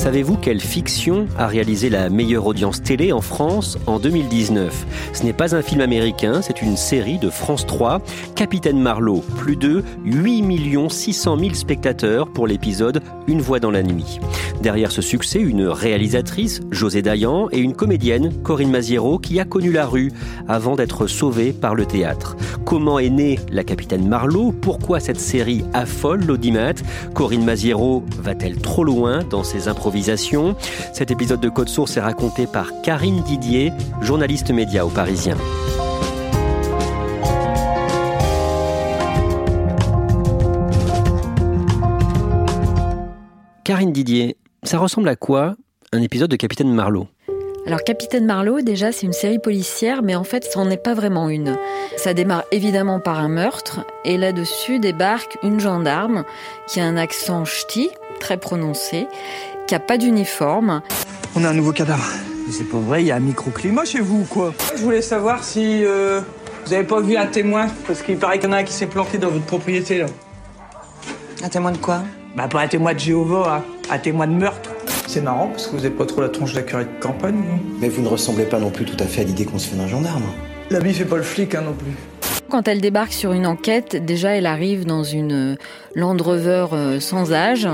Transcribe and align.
Savez-vous 0.00 0.38
quelle 0.38 0.62
fiction 0.62 1.26
a 1.36 1.46
réalisé 1.46 1.90
la 1.90 2.08
meilleure 2.08 2.46
audience 2.46 2.82
télé 2.82 3.12
en 3.12 3.20
France 3.20 3.76
en 3.86 3.98
2019 3.98 4.86
Ce 5.12 5.22
n'est 5.24 5.34
pas 5.34 5.54
un 5.54 5.60
film 5.60 5.82
américain, 5.82 6.40
c'est 6.40 6.62
une 6.62 6.78
série 6.78 7.18
de 7.18 7.28
France 7.28 7.66
3, 7.66 8.00
Capitaine 8.34 8.80
Marlowe. 8.80 9.22
Plus 9.36 9.56
de 9.56 9.84
8 10.06 10.88
600 10.88 11.38
000 11.38 11.52
spectateurs 11.52 12.32
pour 12.32 12.46
l'épisode 12.46 13.02
Une 13.26 13.42
voix 13.42 13.60
dans 13.60 13.70
la 13.70 13.82
nuit. 13.82 14.20
Derrière 14.62 14.92
ce 14.92 15.00
succès, 15.00 15.40
une 15.40 15.66
réalisatrice, 15.66 16.60
José 16.70 17.00
Dayan, 17.00 17.48
et 17.50 17.58
une 17.58 17.74
comédienne, 17.74 18.30
Corinne 18.42 18.70
Maziero, 18.70 19.18
qui 19.18 19.40
a 19.40 19.46
connu 19.46 19.72
la 19.72 19.86
rue 19.86 20.12
avant 20.48 20.76
d'être 20.76 21.06
sauvée 21.06 21.52
par 21.52 21.74
le 21.74 21.86
théâtre. 21.86 22.36
Comment 22.66 22.98
est 22.98 23.08
née 23.08 23.40
la 23.50 23.64
Capitaine 23.64 24.06
Marlowe? 24.06 24.52
Pourquoi 24.52 25.00
cette 25.00 25.18
série 25.18 25.64
affole 25.72 26.26
l'audimat? 26.26 26.74
Corinne 27.14 27.44
Maziero 27.44 28.04
va-t-elle 28.22 28.58
trop 28.58 28.84
loin 28.84 29.24
dans 29.24 29.44
ses 29.44 29.68
improvisations? 29.68 30.54
Cet 30.92 31.10
épisode 31.10 31.40
de 31.40 31.48
Code 31.48 31.70
Source 31.70 31.96
est 31.96 32.00
raconté 32.00 32.46
par 32.46 32.70
Karine 32.82 33.22
Didier, 33.22 33.72
journaliste 34.02 34.50
média 34.50 34.84
au 34.84 34.90
Parisien. 34.90 35.38
Karine 43.64 43.92
Didier, 43.92 44.36
ça 44.62 44.78
ressemble 44.78 45.08
à 45.08 45.16
quoi 45.16 45.54
un 45.92 46.02
épisode 46.02 46.30
de 46.30 46.36
Capitaine 46.36 46.72
Marlowe? 46.72 47.08
Alors 47.66 47.82
Capitaine 47.84 48.26
Marlowe, 48.26 48.62
déjà, 48.62 48.90
c'est 48.90 49.06
une 49.06 49.12
série 49.12 49.38
policière, 49.38 50.02
mais 50.02 50.14
en 50.14 50.24
fait, 50.24 50.44
ça 50.44 50.62
n'en 50.62 50.70
est 50.70 50.82
pas 50.82 50.94
vraiment 50.94 51.28
une. 51.28 51.56
Ça 51.96 52.14
démarre 52.14 52.44
évidemment 52.52 53.00
par 53.00 53.18
un 53.18 53.28
meurtre, 53.28 53.80
et 54.04 54.16
là-dessus 54.16 54.78
débarque 54.78 55.38
une 55.42 55.60
gendarme 55.60 56.24
qui 56.66 56.80
a 56.80 56.84
un 56.84 56.96
accent 56.96 57.44
ch'ti, 57.44 57.90
très 58.18 58.38
prononcé, 58.38 59.06
qui 59.66 59.74
a 59.74 59.80
pas 59.80 59.98
d'uniforme. 59.98 60.80
On 61.36 61.44
a 61.44 61.50
un 61.50 61.54
nouveau 61.54 61.72
cadavre. 61.72 62.06
C'est 62.50 62.68
pas 62.68 62.78
vrai, 62.78 63.02
il 63.02 63.06
y 63.06 63.12
a 63.12 63.16
un 63.16 63.20
microclimat 63.20 63.84
chez 63.84 64.00
vous 64.00 64.22
ou 64.22 64.24
quoi? 64.24 64.54
Je 64.76 64.82
voulais 64.82 65.02
savoir 65.02 65.44
si 65.44 65.84
euh, 65.84 66.20
vous 66.64 66.72
avez 66.72 66.84
pas 66.84 67.00
vu 67.00 67.16
un 67.16 67.26
témoin, 67.26 67.68
parce 67.86 68.02
qu'il 68.02 68.16
paraît 68.16 68.38
qu'il 68.38 68.48
y 68.48 68.52
en 68.52 68.56
a 68.56 68.58
un 68.58 68.64
qui 68.64 68.72
s'est 68.72 68.86
planqué 68.86 69.18
dans 69.18 69.28
votre 69.28 69.44
propriété 69.44 69.98
là. 69.98 70.06
Un 71.42 71.48
témoin 71.48 71.72
de 71.72 71.78
quoi? 71.78 72.02
Bah 72.36 72.46
pas 72.48 72.60
un 72.60 72.68
témoin 72.68 72.94
de 72.94 72.98
Jéhovah, 73.00 73.56
hein. 73.56 73.64
un 73.90 73.98
témoin 73.98 74.26
de 74.26 74.32
meurtre. 74.32 74.70
C'est 75.06 75.20
marrant 75.20 75.48
parce 75.48 75.66
que 75.66 75.72
vous 75.72 75.84
avez 75.84 75.94
pas 75.94 76.06
trop 76.06 76.20
la 76.20 76.28
tronche 76.28 76.52
de 76.52 76.56
la 76.56 76.62
curée 76.62 76.84
de 76.84 77.02
campagne. 77.02 77.42
Mais 77.80 77.88
vous 77.88 78.02
ne 78.02 78.08
ressemblez 78.08 78.44
pas 78.44 78.60
non 78.60 78.70
plus 78.70 78.84
tout 78.84 78.96
à 79.02 79.06
fait 79.06 79.22
à 79.22 79.24
l'idée 79.24 79.44
qu'on 79.44 79.58
se 79.58 79.68
fait 79.68 79.76
d'un 79.76 79.88
gendarme. 79.88 80.22
L'habit 80.70 80.94
fait 80.94 81.04
pas 81.04 81.16
le 81.16 81.24
flic 81.24 81.54
hein, 81.56 81.62
non 81.62 81.72
plus. 81.72 81.90
Quand 82.48 82.68
elle 82.68 82.80
débarque 82.80 83.12
sur 83.12 83.32
une 83.32 83.46
enquête, 83.46 83.96
déjà 84.04 84.30
elle 84.30 84.46
arrive 84.46 84.84
dans 84.84 85.02
une 85.02 85.56
Land 85.94 86.16
Rover 86.20 86.66
euh, 86.72 87.00
sans 87.00 87.32
âge. 87.32 87.68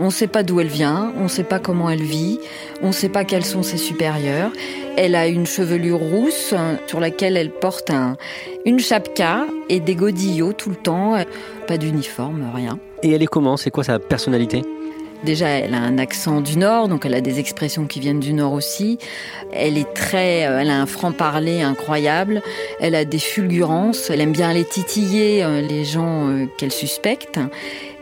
On 0.00 0.06
ne 0.06 0.10
sait 0.10 0.26
pas 0.26 0.42
d'où 0.42 0.60
elle 0.60 0.68
vient, 0.68 1.12
on 1.18 1.24
ne 1.24 1.28
sait 1.28 1.44
pas 1.44 1.58
comment 1.58 1.90
elle 1.90 2.02
vit, 2.02 2.38
on 2.82 2.88
ne 2.88 2.92
sait 2.92 3.10
pas 3.10 3.24
quels 3.24 3.44
sont 3.44 3.62
ses 3.62 3.76
supérieurs. 3.76 4.50
Elle 4.96 5.14
a 5.14 5.26
une 5.26 5.46
chevelure 5.46 5.98
rousse 5.98 6.54
euh, 6.54 6.76
sur 6.86 7.00
laquelle 7.00 7.36
elle 7.36 7.50
porte 7.50 7.90
un, 7.90 8.16
une 8.64 8.78
chapka 8.78 9.46
et 9.68 9.80
des 9.80 9.94
godillots 9.94 10.54
tout 10.54 10.70
le 10.70 10.76
temps. 10.76 11.14
Pas 11.66 11.76
d'uniforme, 11.76 12.50
rien. 12.54 12.78
Et 13.02 13.12
elle 13.12 13.22
est 13.22 13.26
comment? 13.26 13.56
C'est 13.56 13.70
quoi 13.70 13.84
sa 13.84 13.98
personnalité? 13.98 14.62
Déjà, 15.24 15.48
elle 15.48 15.74
a 15.74 15.78
un 15.78 15.98
accent 15.98 16.40
du 16.40 16.58
Nord, 16.58 16.88
donc 16.88 17.06
elle 17.06 17.14
a 17.14 17.20
des 17.20 17.38
expressions 17.38 17.86
qui 17.86 18.00
viennent 18.00 18.20
du 18.20 18.32
Nord 18.32 18.52
aussi. 18.52 18.98
Elle 19.52 19.78
est 19.78 19.92
très, 19.94 20.46
euh, 20.46 20.60
elle 20.60 20.70
a 20.70 20.80
un 20.80 20.86
franc-parler 20.86 21.62
incroyable. 21.62 22.42
Elle 22.80 22.94
a 22.94 23.04
des 23.04 23.18
fulgurances. 23.18 24.10
Elle 24.10 24.20
aime 24.20 24.32
bien 24.32 24.50
aller 24.50 24.64
titiller 24.64 25.42
euh, 25.42 25.62
les 25.62 25.84
gens 25.84 26.28
euh, 26.28 26.46
qu'elle 26.58 26.72
suspecte. 26.72 27.40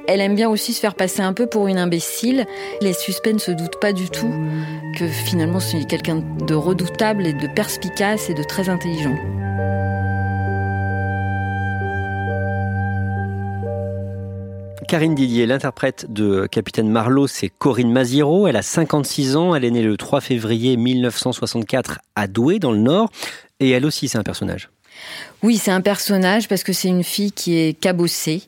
Elle 0.06 0.20
aime 0.20 0.34
bien 0.34 0.50
aussi 0.50 0.74
se 0.74 0.80
faire 0.80 0.94
passer 0.94 1.22
un 1.22 1.32
peu 1.32 1.46
pour 1.46 1.66
une 1.68 1.78
imbécile. 1.78 2.46
Les 2.82 2.92
suspects 2.92 3.32
ne 3.32 3.38
se 3.38 3.52
doutent 3.52 3.80
pas 3.80 3.92
du 3.92 4.10
tout 4.10 4.30
que 4.98 5.06
finalement 5.06 5.60
c'est 5.60 5.86
quelqu'un 5.86 6.22
de 6.46 6.54
redoutable 6.54 7.26
et 7.26 7.32
de 7.32 7.46
perspicace 7.46 8.28
et 8.28 8.34
de 8.34 8.42
très 8.42 8.68
intelligent. 8.68 9.16
Karine 14.86 15.14
Didier, 15.14 15.46
l'interprète 15.46 16.12
de 16.12 16.46
Capitaine 16.46 16.88
Marlowe, 16.88 17.26
c'est 17.26 17.48
Corinne 17.48 17.90
Maziero. 17.90 18.46
Elle 18.46 18.56
a 18.56 18.62
56 18.62 19.36
ans. 19.36 19.54
Elle 19.54 19.64
est 19.64 19.70
née 19.70 19.82
le 19.82 19.96
3 19.96 20.20
février 20.20 20.76
1964 20.76 22.00
à 22.14 22.26
Douai, 22.26 22.58
dans 22.58 22.72
le 22.72 22.78
Nord. 22.78 23.10
Et 23.60 23.70
elle 23.70 23.86
aussi, 23.86 24.08
c'est 24.08 24.18
un 24.18 24.22
personnage. 24.22 24.70
Oui, 25.44 25.58
c'est 25.58 25.70
un 25.70 25.82
personnage 25.82 26.48
parce 26.48 26.62
que 26.62 26.72
c'est 26.72 26.88
une 26.88 27.04
fille 27.04 27.30
qui 27.30 27.58
est 27.58 27.78
cabossée. 27.78 28.40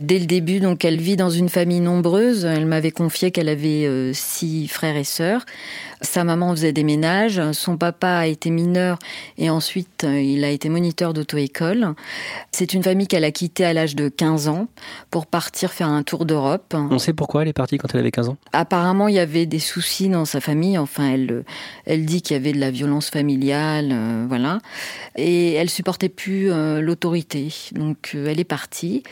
Dès 0.00 0.18
le 0.18 0.26
début, 0.26 0.58
donc, 0.58 0.84
elle 0.84 0.98
vit 0.98 1.14
dans 1.14 1.30
une 1.30 1.48
famille 1.48 1.78
nombreuse. 1.78 2.44
Elle 2.44 2.66
m'avait 2.66 2.90
confié 2.90 3.30
qu'elle 3.30 3.48
avait 3.48 3.84
euh, 3.86 4.12
six 4.14 4.66
frères 4.66 4.96
et 4.96 5.04
sœurs. 5.04 5.44
Sa 6.00 6.24
maman 6.24 6.50
faisait 6.52 6.72
des 6.72 6.84
ménages. 6.84 7.40
Son 7.52 7.76
papa 7.76 8.08
a 8.08 8.26
été 8.26 8.48
mineur 8.48 8.98
et 9.36 9.50
ensuite 9.50 10.04
euh, 10.04 10.18
il 10.18 10.42
a 10.44 10.48
été 10.48 10.70
moniteur 10.70 11.12
d'auto-école. 11.12 11.94
C'est 12.50 12.72
une 12.72 12.82
famille 12.82 13.06
qu'elle 13.06 13.24
a 13.24 13.30
quittée 13.30 13.66
à 13.66 13.74
l'âge 13.74 13.94
de 13.94 14.08
15 14.08 14.48
ans 14.48 14.68
pour 15.10 15.26
partir 15.26 15.72
faire 15.72 15.88
un 15.88 16.02
tour 16.02 16.24
d'Europe. 16.24 16.74
On 16.74 16.98
sait 16.98 17.12
pourquoi 17.12 17.42
elle 17.42 17.48
est 17.48 17.52
partie 17.52 17.76
quand 17.76 17.88
elle 17.92 18.00
avait 18.00 18.10
15 18.10 18.30
ans? 18.30 18.38
Apparemment, 18.54 19.08
il 19.08 19.16
y 19.16 19.18
avait 19.18 19.44
des 19.44 19.58
soucis 19.58 20.08
dans 20.08 20.24
sa 20.24 20.40
famille. 20.40 20.78
Enfin, 20.78 21.10
elle, 21.10 21.44
elle 21.84 22.06
dit 22.06 22.22
qu'il 22.22 22.34
y 22.34 22.40
avait 22.40 22.52
de 22.52 22.60
la 22.60 22.70
violence 22.70 23.10
familiale, 23.10 23.90
euh, 23.92 24.24
voilà. 24.26 24.60
Et 25.16 25.52
elle 25.52 25.68
supportait 25.68 26.08
plus 26.08 26.39
euh, 26.48 26.80
l'autorité. 26.80 27.48
Donc, 27.72 28.12
euh, 28.14 28.28
elle 28.28 28.40
est 28.40 28.44
partie. 28.44 29.02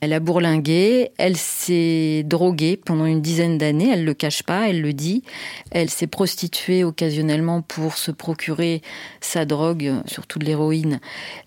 Elle 0.00 0.12
a 0.12 0.20
bourlingué. 0.20 1.10
Elle 1.16 1.36
s'est 1.36 2.22
droguée 2.24 2.76
pendant 2.76 3.06
une 3.06 3.22
dizaine 3.22 3.56
d'années. 3.56 3.90
Elle 3.92 4.04
le 4.04 4.14
cache 4.14 4.42
pas. 4.42 4.68
Elle 4.68 4.82
le 4.82 4.92
dit. 4.92 5.22
Elle 5.70 5.88
s'est 5.88 6.06
prostituée 6.06 6.84
occasionnellement 6.84 7.62
pour 7.62 7.96
se 7.96 8.10
procurer 8.10 8.82
sa 9.20 9.44
drogue, 9.44 9.92
surtout 10.06 10.38
de 10.38 10.44
l'héroïne, 10.44 11.00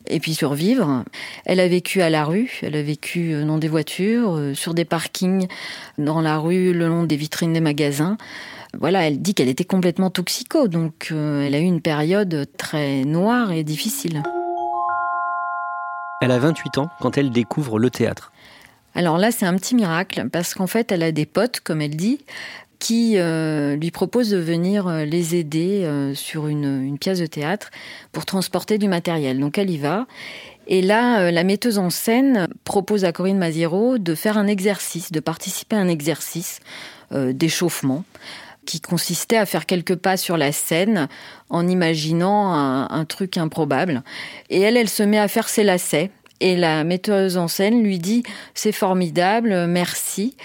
et 0.07 0.19
puis 0.19 0.33
survivre. 0.33 1.03
Elle 1.45 1.59
a 1.59 1.67
vécu 1.67 2.01
à 2.01 2.09
la 2.09 2.23
rue. 2.25 2.59
Elle 2.63 2.75
a 2.75 2.81
vécu 2.81 3.33
euh, 3.33 3.45
dans 3.45 3.57
des 3.57 3.67
voitures, 3.67 4.39
sur 4.55 4.73
des 4.73 4.85
parkings, 4.85 5.47
dans 5.97 6.21
la 6.21 6.37
rue, 6.37 6.73
le 6.73 6.87
long 6.87 7.03
des 7.03 7.17
vitrines 7.17 7.53
des 7.53 7.61
magasins 7.61 8.17
voilà, 8.77 9.07
elle 9.07 9.21
dit 9.21 9.33
qu'elle 9.33 9.47
était 9.47 9.65
complètement 9.65 10.09
toxico, 10.09 10.67
donc 10.67 11.07
elle 11.11 11.55
a 11.55 11.59
eu 11.59 11.63
une 11.63 11.81
période 11.81 12.47
très 12.57 13.05
noire 13.05 13.51
et 13.51 13.63
difficile. 13.63 14.23
Elle 16.19 16.31
a 16.31 16.39
28 16.39 16.79
ans 16.79 16.89
quand 16.99 17.17
elle 17.17 17.29
découvre 17.29 17.79
le 17.79 17.89
théâtre. 17.89 18.31
Alors 18.95 19.17
là, 19.19 19.31
c'est 19.31 19.45
un 19.45 19.55
petit 19.55 19.75
miracle 19.75 20.27
parce 20.31 20.55
qu'en 20.55 20.65
fait, 20.65 20.91
elle 20.91 21.03
a 21.03 21.11
des 21.11 21.27
potes, 21.27 21.59
comme 21.59 21.81
elle 21.81 21.95
dit, 21.95 22.19
qui 22.79 23.17
euh, 23.17 23.75
lui 23.75 23.91
proposent 23.91 24.31
de 24.31 24.37
venir 24.37 24.87
euh, 24.87 25.05
les 25.05 25.35
aider 25.35 25.83
euh, 25.83 26.15
sur 26.15 26.47
une, 26.47 26.97
pièce 26.99 27.19
de 27.19 27.25
théâtre 27.25 27.69
pour 28.11 28.25
transporter 28.25 28.77
du 28.77 28.87
matériel. 28.87 29.39
Donc 29.39 29.57
elle 29.57 29.69
y 29.69 29.77
va. 29.77 30.07
Et 30.65 30.81
là, 30.81 31.31
la 31.31 31.43
metteuse 31.45 31.77
en 31.77 31.89
scène 31.89 32.49
propose 32.65 33.05
à 33.05 33.13
Corinne 33.13 33.37
Maziero 33.37 33.97
de 33.97 34.15
faire 34.15 34.37
un 34.37 34.47
exercice, 34.47 35.13
de 35.13 35.21
participer 35.21 35.77
à 35.77 35.79
un 35.79 35.87
exercice 35.87 36.59
d'échauffement 37.13 38.03
qui 38.67 38.81
consistait 38.81 39.37
à 39.37 39.47
faire 39.47 39.65
quelques 39.65 39.95
pas 39.95 40.17
sur 40.17 40.37
la 40.37 40.51
scène 40.51 41.07
en 41.49 41.67
imaginant 41.67 42.53
un, 42.53 43.05
truc 43.05 43.37
improbable. 43.37 44.03
Et 44.49 44.61
elle, 44.61 44.77
elle 44.77 44.89
se 44.89 45.01
met 45.01 45.17
à 45.17 45.27
faire 45.27 45.49
ses 45.49 45.63
lacets. 45.63 46.11
Et 46.39 46.55
la 46.55 46.83
metteuse 46.83 47.37
en 47.37 47.47
scène 47.47 47.81
lui 47.81 47.97
dit 47.97 48.21
c'est 48.53 48.71
formidable, 48.71 49.65
merci. 49.65 50.35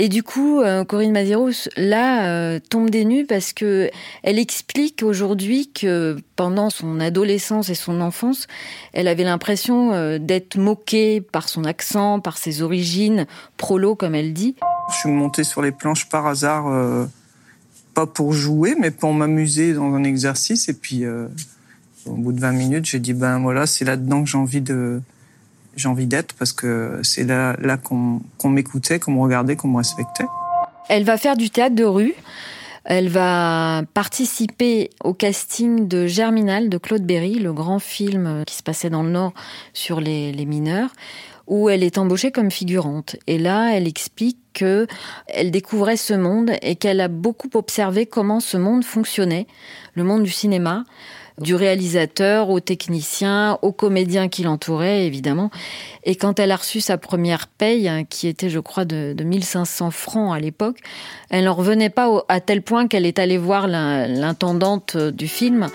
Et 0.00 0.08
du 0.08 0.22
coup, 0.22 0.60
euh, 0.60 0.84
Corinne 0.84 1.10
Maziros, 1.10 1.68
là, 1.76 2.28
euh, 2.28 2.60
tombe 2.60 2.88
des 2.88 3.04
nues 3.04 3.26
parce 3.26 3.52
que 3.52 3.90
elle 4.22 4.38
explique 4.38 5.02
aujourd'hui 5.02 5.72
que 5.72 6.16
pendant 6.36 6.70
son 6.70 7.00
adolescence 7.00 7.68
et 7.68 7.74
son 7.74 8.00
enfance, 8.00 8.46
elle 8.92 9.08
avait 9.08 9.24
l'impression 9.24 9.92
euh, 9.92 10.18
d'être 10.18 10.56
moquée 10.56 11.20
par 11.20 11.48
son 11.48 11.64
accent, 11.64 12.20
par 12.20 12.38
ses 12.38 12.62
origines, 12.62 13.26
prolo, 13.56 13.96
comme 13.96 14.14
elle 14.14 14.32
dit. 14.34 14.54
Je 14.92 14.98
suis 14.98 15.10
montée 15.10 15.42
sur 15.42 15.62
les 15.62 15.72
planches 15.72 16.08
par 16.08 16.28
hasard, 16.28 16.66
pas 17.98 18.06
pour 18.06 18.32
jouer, 18.32 18.76
mais 18.78 18.92
pour 18.92 19.12
m'amuser 19.12 19.74
dans 19.74 19.92
un 19.92 20.04
exercice. 20.04 20.68
Et 20.68 20.72
puis, 20.72 21.04
au 22.06 22.12
bout 22.12 22.30
de 22.30 22.38
20 22.38 22.52
minutes, 22.52 22.84
j'ai 22.84 23.00
dit, 23.00 23.12
ben 23.12 23.40
voilà, 23.40 23.66
c'est 23.66 23.84
là-dedans 23.84 24.22
que 24.22 24.30
j'ai 24.30 24.38
envie 24.38 24.60
de 24.60 25.00
j'ai 25.74 25.88
envie 25.88 26.06
d'être 26.06 26.34
parce 26.34 26.52
que 26.52 27.00
c'est 27.02 27.24
là, 27.24 27.56
là 27.60 27.76
qu'on 27.76 28.20
m'écoutait, 28.44 29.00
qu'on 29.00 29.12
me 29.12 29.20
regardait, 29.20 29.56
qu'on 29.56 29.66
me 29.66 29.78
respectait. 29.78 30.26
Elle 30.88 31.02
va 31.02 31.18
faire 31.18 31.36
du 31.36 31.50
théâtre 31.50 31.74
de 31.74 31.84
rue. 31.84 32.14
Elle 32.84 33.08
va 33.08 33.82
participer 33.94 34.90
au 35.02 35.12
casting 35.12 35.88
de 35.88 36.06
Germinal 36.06 36.68
de 36.68 36.78
Claude 36.78 37.02
Berry, 37.02 37.34
le 37.34 37.52
grand 37.52 37.80
film 37.80 38.44
qui 38.46 38.54
se 38.54 38.62
passait 38.62 38.90
dans 38.90 39.02
le 39.02 39.10
Nord 39.10 39.34
sur 39.72 40.00
les, 40.00 40.32
les 40.32 40.46
mineurs, 40.46 40.90
où 41.48 41.68
elle 41.68 41.82
est 41.82 41.98
embauchée 41.98 42.30
comme 42.30 42.50
figurante. 42.50 43.16
Et 43.26 43.38
là, 43.38 43.74
elle 43.74 43.88
explique 43.88 44.38
que 44.54 44.86
elle 45.26 45.50
découvrait 45.50 45.96
ce 45.96 46.14
monde 46.14 46.52
et 46.62 46.76
qu'elle 46.76 47.00
a 47.00 47.08
beaucoup 47.08 47.50
observé 47.54 48.06
comment 48.06 48.40
ce 48.40 48.56
monde 48.56 48.84
fonctionnait, 48.84 49.46
le 49.94 50.04
monde 50.04 50.22
du 50.22 50.30
cinéma, 50.30 50.84
du 51.40 51.54
réalisateur 51.54 52.50
au 52.50 52.60
technicien, 52.60 53.58
aux 53.62 53.72
comédiens 53.72 54.28
qui 54.28 54.42
l'entouraient, 54.42 55.06
évidemment. 55.06 55.50
Et 56.04 56.16
quand 56.16 56.40
elle 56.40 56.50
a 56.50 56.56
reçu 56.56 56.80
sa 56.80 56.98
première 56.98 57.46
paye, 57.46 57.88
hein, 57.88 58.04
qui 58.04 58.28
était, 58.28 58.50
je 58.50 58.58
crois, 58.58 58.84
de, 58.84 59.14
de 59.16 59.24
1500 59.24 59.90
francs 59.90 60.34
à 60.34 60.40
l'époque, 60.40 60.78
elle 61.30 61.44
n'en 61.44 61.54
revenait 61.54 61.90
pas 61.90 62.24
à 62.28 62.40
tel 62.40 62.62
point 62.62 62.88
qu'elle 62.88 63.06
est 63.06 63.18
allée 63.18 63.38
voir 63.38 63.68
l'intendante 63.68 64.96
du 64.96 65.28
film 65.28 65.68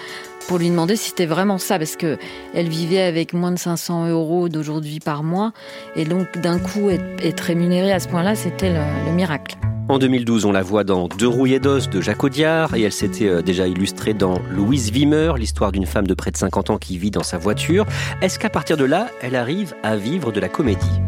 pour 0.47 0.57
lui 0.57 0.69
demander 0.69 0.95
si 0.95 1.09
c'était 1.09 1.25
vraiment 1.25 1.57
ça, 1.57 1.77
parce 1.77 1.95
que 1.95 2.17
elle 2.53 2.69
vivait 2.69 3.01
avec 3.01 3.33
moins 3.33 3.51
de 3.51 3.59
500 3.59 4.09
euros 4.09 4.49
d'aujourd'hui 4.49 4.99
par 4.99 5.23
mois, 5.23 5.53
et 5.95 6.05
donc 6.05 6.37
d'un 6.37 6.59
coup 6.59 6.89
être, 6.89 7.41
rémunérée 7.41 7.91
à 7.91 7.99
ce 7.99 8.07
point-là, 8.07 8.35
c'était 8.35 8.71
le 8.71 9.11
miracle. 9.11 9.57
En 9.89 9.99
2012, 9.99 10.45
on 10.45 10.53
la 10.53 10.61
voit 10.61 10.85
dans 10.85 11.09
Deux 11.09 11.27
rouillés 11.27 11.59
d'os 11.59 11.89
de 11.89 11.99
Jacques 11.99 12.23
Audiard 12.23 12.73
et 12.73 12.81
elle 12.83 12.93
s'était 12.93 13.27
euh, 13.27 13.41
déjà 13.41 13.67
illustrée 13.67 14.13
dans 14.13 14.39
Louise 14.49 14.91
Wimmer, 14.91 15.33
l'histoire 15.37 15.73
d'une 15.73 15.85
femme 15.85 16.07
de 16.07 16.13
près 16.13 16.31
de 16.31 16.37
50 16.37 16.69
ans 16.69 16.77
qui 16.77 16.97
vit 16.97 17.11
dans 17.11 17.21
sa 17.21 17.37
voiture. 17.37 17.85
Est-ce 18.21 18.39
qu'à 18.39 18.49
partir 18.49 18.77
de 18.77 18.85
là, 18.85 19.09
elle 19.21 19.35
arrive 19.35 19.75
à 19.83 19.97
vivre 19.97 20.31
de 20.31 20.39
la 20.39 20.47
comédie? 20.47 21.01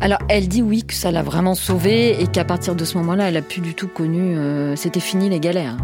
Alors, 0.00 0.18
elle 0.28 0.48
dit 0.48 0.62
oui 0.62 0.82
que 0.82 0.94
ça 0.94 1.12
l'a 1.12 1.22
vraiment 1.22 1.54
sauvée 1.54 2.20
et 2.20 2.26
qu'à 2.26 2.44
partir 2.44 2.74
de 2.74 2.84
ce 2.84 2.98
moment-là, 2.98 3.28
elle 3.28 3.36
a 3.36 3.42
plus 3.42 3.60
du 3.60 3.74
tout 3.74 3.88
connu. 3.88 4.36
Euh, 4.36 4.74
c'était 4.74 5.00
fini 5.00 5.28
les 5.28 5.38
galères. 5.38 5.76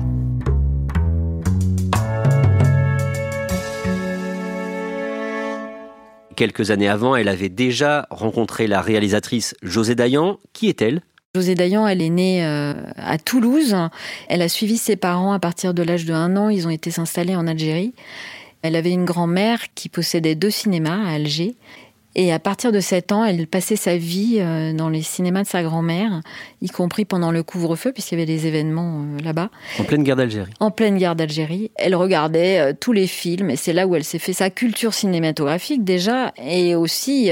Quelques 6.36 6.70
années 6.70 6.88
avant, 6.88 7.14
elle 7.16 7.28
avait 7.28 7.48
déjà 7.48 8.06
rencontré 8.10 8.66
la 8.66 8.80
réalisatrice 8.80 9.54
José 9.62 9.94
Dayan. 9.94 10.38
Qui 10.52 10.68
est-elle? 10.68 11.02
José 11.34 11.54
Dayan, 11.54 11.86
elle 11.86 12.02
est 12.02 12.10
née 12.10 12.44
euh, 12.44 12.74
à 12.96 13.18
Toulouse. 13.18 13.76
Elle 14.28 14.42
a 14.42 14.48
suivi 14.48 14.76
ses 14.76 14.96
parents 14.96 15.32
à 15.32 15.38
partir 15.38 15.74
de 15.74 15.82
l'âge 15.82 16.04
de 16.04 16.12
un 16.12 16.36
an. 16.36 16.48
Ils 16.48 16.66
ont 16.66 16.70
été 16.70 16.90
s'installer 16.90 17.36
en 17.36 17.46
Algérie. 17.46 17.94
Elle 18.62 18.76
avait 18.76 18.92
une 18.92 19.04
grand-mère 19.04 19.60
qui 19.74 19.88
possédait 19.88 20.34
deux 20.34 20.50
cinémas 20.50 21.04
à 21.04 21.14
Alger. 21.14 21.56
Et 22.16 22.32
à 22.32 22.38
partir 22.38 22.70
de 22.70 22.78
7 22.80 23.12
ans, 23.12 23.24
elle 23.24 23.46
passait 23.46 23.76
sa 23.76 23.96
vie 23.96 24.36
euh, 24.38 24.72
dans 24.72 24.88
les 24.88 25.02
cinémas 25.02 25.42
de 25.42 25.48
sa 25.48 25.62
grand-mère, 25.62 26.20
y 26.62 26.68
compris 26.68 27.04
pendant 27.04 27.32
le 27.32 27.42
couvre-feu, 27.42 27.92
puisqu'il 27.92 28.14
y 28.14 28.22
avait 28.22 28.26
des 28.26 28.46
événements 28.46 29.02
euh, 29.02 29.22
là-bas. 29.24 29.50
En 29.80 29.84
pleine 29.84 30.04
guerre 30.04 30.16
d'Algérie. 30.16 30.52
En 30.60 30.70
pleine 30.70 30.96
guerre 30.96 31.16
d'Algérie. 31.16 31.72
Elle 31.74 31.96
regardait 31.96 32.60
euh, 32.60 32.72
tous 32.78 32.92
les 32.92 33.08
films, 33.08 33.50
et 33.50 33.56
c'est 33.56 33.72
là 33.72 33.88
où 33.88 33.96
elle 33.96 34.04
s'est 34.04 34.20
fait 34.20 34.32
sa 34.32 34.48
culture 34.48 34.94
cinématographique 34.94 35.82
déjà, 35.82 36.32
et 36.36 36.76
aussi 36.76 37.30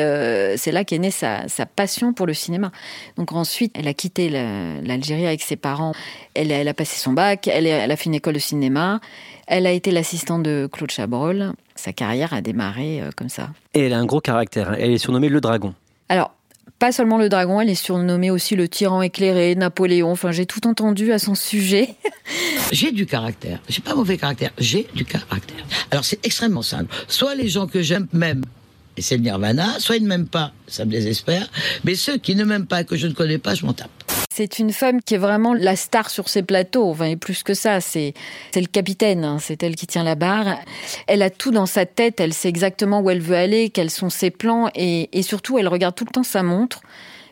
c'est 0.56 0.72
là 0.72 0.84
qu'est 0.84 0.98
née 0.98 1.10
sa, 1.10 1.48
sa, 1.48 1.66
passion 1.66 2.12
pour 2.12 2.26
le 2.26 2.34
cinéma. 2.34 2.72
Donc 3.16 3.32
ensuite, 3.32 3.74
elle 3.78 3.88
a 3.88 3.94
quitté 3.94 4.28
l'Algérie 4.28 5.26
avec 5.26 5.42
ses 5.42 5.56
parents. 5.56 5.92
Elle, 6.34 6.50
elle, 6.50 6.68
a 6.68 6.74
passé 6.74 6.98
son 6.98 7.12
bac, 7.12 7.48
elle, 7.48 7.66
elle 7.66 7.90
a 7.90 7.96
fait 7.96 8.06
une 8.06 8.14
école 8.14 8.34
de 8.34 8.38
cinéma. 8.38 9.00
Elle 9.46 9.66
a 9.66 9.72
été 9.72 9.90
l'assistante 9.90 10.42
de 10.42 10.68
Claude 10.70 10.90
Chabrol. 10.90 11.52
Sa 11.74 11.92
carrière 11.92 12.32
a 12.32 12.40
démarré 12.40 13.00
euh, 13.00 13.10
comme 13.16 13.28
ça. 13.28 13.50
Et 13.74 13.80
elle 13.80 13.92
a 13.92 13.98
un 13.98 14.06
gros 14.06 14.20
caractère. 14.20 14.70
Hein. 14.70 14.76
Elle 14.78 14.92
est 14.92 14.98
surnommée 14.98 15.28
le 15.28 15.40
dragon. 15.40 15.74
Alors, 16.08 16.32
pas 16.78 16.92
seulement 16.92 17.18
le 17.18 17.28
dragon, 17.28 17.60
elle 17.60 17.70
est 17.70 17.74
surnommée 17.74 18.30
aussi 18.30 18.56
le 18.56 18.68
tyran 18.68 19.02
éclairé, 19.02 19.54
Napoléon. 19.54 20.10
Enfin, 20.10 20.32
j'ai 20.32 20.46
tout 20.46 20.66
entendu 20.66 21.12
à 21.12 21.18
son 21.18 21.34
sujet. 21.34 21.94
j'ai 22.72 22.92
du 22.92 23.06
caractère. 23.06 23.60
J'ai 23.68 23.82
pas 23.82 23.94
mauvais 23.94 24.16
caractère. 24.16 24.50
J'ai 24.58 24.86
du 24.94 25.04
caractère. 25.04 25.64
Alors, 25.90 26.04
c'est 26.04 26.24
extrêmement 26.26 26.62
simple. 26.62 26.92
Soit 27.08 27.34
les 27.34 27.48
gens 27.48 27.66
que 27.66 27.82
j'aime 27.82 28.08
m'aiment, 28.12 28.44
et 28.96 29.02
c'est 29.02 29.16
le 29.16 29.22
nirvana, 29.22 29.78
soit 29.78 29.96
ils 29.96 30.02
ne 30.02 30.08
m'aiment 30.08 30.28
pas, 30.28 30.52
ça 30.66 30.84
me 30.84 30.90
désespère. 30.90 31.48
Mais 31.84 31.94
ceux 31.94 32.18
qui 32.18 32.34
ne 32.34 32.44
m'aiment 32.44 32.66
pas, 32.66 32.84
que 32.84 32.96
je 32.96 33.06
ne 33.06 33.12
connais 33.12 33.38
pas, 33.38 33.54
je 33.54 33.64
m'en 33.64 33.72
tape. 33.72 33.90
C'est 34.34 34.58
une 34.58 34.72
femme 34.72 35.02
qui 35.02 35.12
est 35.12 35.18
vraiment 35.18 35.52
la 35.52 35.76
star 35.76 36.08
sur 36.08 36.30
ses 36.30 36.42
plateaux. 36.42 36.88
Enfin, 36.88 37.04
et 37.04 37.16
plus 37.16 37.42
que 37.42 37.52
ça, 37.52 37.82
c'est 37.82 38.14
le 38.54 38.64
capitaine. 38.64 39.24
Hein. 39.24 39.36
C'est 39.38 39.62
elle 39.62 39.76
qui 39.76 39.86
tient 39.86 40.04
la 40.04 40.14
barre. 40.14 40.58
Elle 41.06 41.20
a 41.20 41.28
tout 41.28 41.50
dans 41.50 41.66
sa 41.66 41.84
tête. 41.84 42.18
Elle 42.18 42.32
sait 42.32 42.48
exactement 42.48 43.02
où 43.02 43.10
elle 43.10 43.20
veut 43.20 43.36
aller, 43.36 43.68
quels 43.68 43.90
sont 43.90 44.08
ses 44.08 44.30
plans, 44.30 44.70
et, 44.74 45.10
surtout, 45.22 45.58
elle 45.58 45.68
regarde 45.68 45.94
tout 45.94 46.06
le 46.06 46.12
temps 46.12 46.22
sa 46.22 46.42
montre 46.42 46.80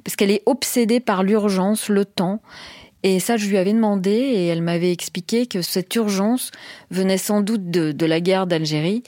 parce 0.04 0.14
qu'elle 0.14 0.30
est 0.30 0.42
obsédée 0.44 1.00
par 1.00 1.22
l'urgence, 1.22 1.88
le 1.88 2.04
temps. 2.04 2.42
Et 3.02 3.18
ça, 3.18 3.38
je 3.38 3.48
lui 3.48 3.56
avais 3.56 3.72
demandé 3.72 4.10
et 4.10 4.46
elle 4.48 4.60
m'avait 4.60 4.92
expliqué 4.92 5.46
que 5.46 5.62
cette 5.62 5.94
urgence 5.94 6.50
venait 6.90 7.16
sans 7.16 7.40
doute 7.40 7.70
de 7.70 8.06
la 8.06 8.20
guerre 8.20 8.46
d'Algérie 8.46 9.02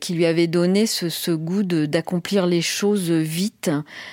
qui 0.00 0.14
lui 0.14 0.26
avait 0.26 0.46
donné 0.46 0.86
ce, 0.86 1.30
goût 1.30 1.62
d'accomplir 1.62 2.46
les 2.46 2.62
choses 2.62 3.10
vite 3.10 3.70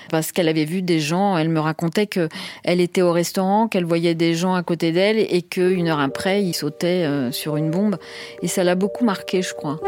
parce 0.10 0.32
qu'elle 0.32 0.48
avait 0.48 0.66
vu 0.66 0.82
des 0.82 1.00
gens. 1.00 1.38
Elle 1.38 1.50
me 1.50 1.60
racontait 1.60 2.08
que 2.08 2.30
elle 2.64 2.82
était 2.82 3.02
au 3.02 3.12
restaurant, 3.12 3.68
qu'elle 3.68 3.86
voyait 3.86 4.16
des 4.16 4.34
gens 4.34 4.54
à 4.54 4.64
côté 4.64 4.92
d'elle 4.92 5.18
et 5.18 5.42
qu'une 5.42 5.88
heure 5.88 6.00
après, 6.00 6.44
ils 6.44 6.54
sautaient 6.54 7.06
euh, 7.06 7.32
sur 7.32 7.58
une 7.58 7.72
bombe. 7.72 7.98
Et 8.42 8.48
ça 8.48 8.64
l'a 8.64 8.76
beaucoup 8.76 9.06
marqué, 9.06 9.42
je 9.42 9.54
crois. 9.54 9.80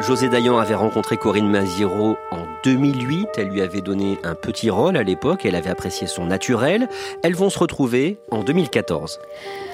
José 0.00 0.28
Dayan 0.28 0.58
avait 0.58 0.74
rencontré 0.74 1.16
Corinne 1.16 1.48
Maziero 1.48 2.16
en 2.30 2.44
2008. 2.64 3.28
Elle 3.38 3.48
lui 3.48 3.62
avait 3.62 3.80
donné 3.80 4.18
un 4.24 4.34
petit 4.34 4.68
rôle 4.68 4.96
à 4.96 5.02
l'époque. 5.02 5.46
Elle 5.46 5.54
avait 5.54 5.70
apprécié 5.70 6.06
son 6.06 6.26
naturel. 6.26 6.88
Elles 7.22 7.34
vont 7.34 7.48
se 7.48 7.58
retrouver 7.58 8.18
en 8.30 8.44
2014. 8.44 9.18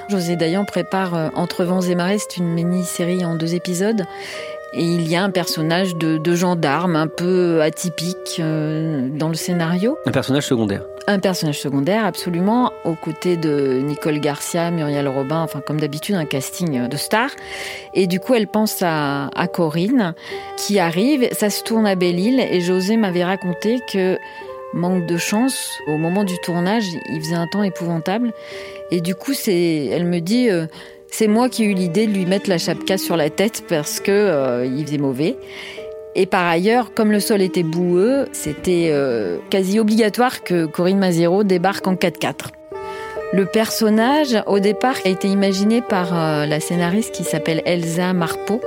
José 0.09 0.37
Dayan 0.37 0.65
prépare 0.65 1.15
euh, 1.15 1.29
Entre 1.35 1.65
vents 1.65 1.81
et 1.81 1.95
marées, 1.95 2.19
c'est 2.19 2.37
une 2.37 2.49
mini-série 2.49 3.25
en 3.25 3.35
deux 3.35 3.55
épisodes. 3.55 4.05
Et 4.75 4.85
il 4.85 5.07
y 5.07 5.17
a 5.17 5.23
un 5.23 5.31
personnage 5.31 5.97
de, 5.97 6.17
de 6.17 6.35
gendarme 6.35 6.97
un 6.97 7.07
peu 7.07 7.61
atypique 7.61 8.39
euh, 8.39 9.09
dans 9.11 9.29
le 9.29 9.35
scénario. 9.35 9.99
Un 10.07 10.13
personnage 10.13 10.47
secondaire. 10.47 10.85
Un 11.07 11.19
personnage 11.19 11.61
secondaire, 11.61 12.07
absolument, 12.07 12.73
aux 12.85 12.95
côtés 12.95 13.37
de 13.37 13.81
Nicole 13.83 14.19
Garcia, 14.21 14.71
Muriel 14.71 15.09
Robin, 15.09 15.41
enfin 15.43 15.61
comme 15.61 15.79
d'habitude 15.79 16.15
un 16.15 16.25
casting 16.25 16.89
de 16.89 16.97
stars. 16.97 17.33
Et 17.93 18.07
du 18.07 18.19
coup, 18.19 18.35
elle 18.35 18.47
pense 18.47 18.83
à, 18.83 19.29
à 19.35 19.47
Corinne 19.47 20.15
qui 20.57 20.79
arrive. 20.79 21.29
Ça 21.33 21.51
se 21.51 21.63
tourne 21.65 21.87
à 21.87 21.95
Belle-Île 21.95 22.41
et 22.41 22.61
José 22.61 22.97
m'avait 22.97 23.25
raconté 23.25 23.81
que 23.93 24.17
manque 24.73 25.07
de 25.07 25.17
chance, 25.17 25.79
au 25.87 25.97
moment 25.97 26.25
du 26.25 26.39
tournage, 26.39 26.85
il 27.11 27.21
faisait 27.21 27.35
un 27.35 27.47
temps 27.47 27.63
épouvantable. 27.63 28.33
Et 28.93 29.01
du 29.01 29.15
coup, 29.15 29.33
c'est, 29.33 29.87
elle 29.87 30.05
me 30.05 30.21
dit, 30.21 30.51
euh, 30.51 30.67
c'est 31.11 31.27
moi 31.27 31.49
qui 31.49 31.65
ai 31.65 31.67
eu 31.67 31.73
l'idée 31.73 32.07
de 32.07 32.13
lui 32.13 32.27
mettre 32.27 32.51
la 32.51 32.59
chapka 32.59 32.99
sur 32.99 33.17
la 33.17 33.31
tête 33.31 33.65
parce 33.67 34.01
que 34.01 34.13
euh, 34.13 34.67
il 34.67 34.85
faisait 34.85 34.99
mauvais. 34.99 35.39
Et 36.15 36.27
par 36.27 36.47
ailleurs, 36.47 36.93
comme 36.93 37.11
le 37.11 37.19
sol 37.19 37.41
était 37.41 37.63
boueux, 37.63 38.27
c'était 38.33 38.91
euh, 38.93 39.39
quasi 39.49 39.81
obligatoire 39.81 40.45
que 40.45 40.67
Corinne 40.67 40.99
Maziero 40.99 41.43
débarque 41.43 41.87
en 41.87 41.95
4x4. 41.95 42.49
Le 43.33 43.47
personnage, 43.47 44.37
au 44.47 44.59
départ, 44.59 44.97
a 45.07 45.09
été 45.09 45.27
imaginé 45.27 45.81
par 45.81 46.13
la 46.47 46.61
scénariste 46.61 47.15
qui 47.15 47.25
s'appelle 47.25 47.63
Elsa 47.65 48.13
Marpeau, 48.13 48.61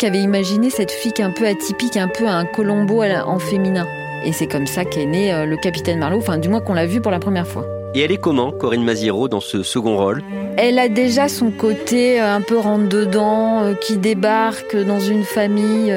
qui 0.00 0.06
avait 0.06 0.18
imaginé 0.18 0.68
cette 0.68 0.90
fille 0.90 1.12
un 1.20 1.30
peu 1.30 1.46
atypique, 1.46 1.96
un 1.96 2.08
peu 2.08 2.26
un 2.26 2.44
Colombo 2.44 3.04
en 3.04 3.38
féminin. 3.38 3.86
Et 4.24 4.32
c'est 4.32 4.48
comme 4.48 4.66
ça 4.66 4.84
qu'est 4.84 5.06
né 5.06 5.46
le 5.46 5.56
capitaine 5.56 6.00
Marlowe, 6.00 6.18
enfin 6.18 6.38
du 6.38 6.48
moins 6.48 6.60
qu'on 6.60 6.74
l'a 6.74 6.86
vu 6.86 7.00
pour 7.00 7.12
la 7.12 7.20
première 7.20 7.46
fois. 7.46 7.79
Et 7.94 8.00
elle 8.00 8.12
est 8.12 8.18
comment, 8.18 8.52
Corinne 8.52 8.84
Maziro, 8.84 9.28
dans 9.28 9.40
ce 9.40 9.62
second 9.62 9.96
rôle? 9.96 10.22
Elle 10.56 10.78
a 10.78 10.88
déjà 10.88 11.28
son 11.28 11.50
côté 11.50 12.20
euh, 12.20 12.36
un 12.36 12.40
peu 12.40 12.56
rentre-dedans, 12.56 13.62
euh, 13.62 13.74
qui 13.74 13.96
débarque 13.96 14.76
dans 14.76 15.00
une 15.00 15.24
famille 15.24 15.92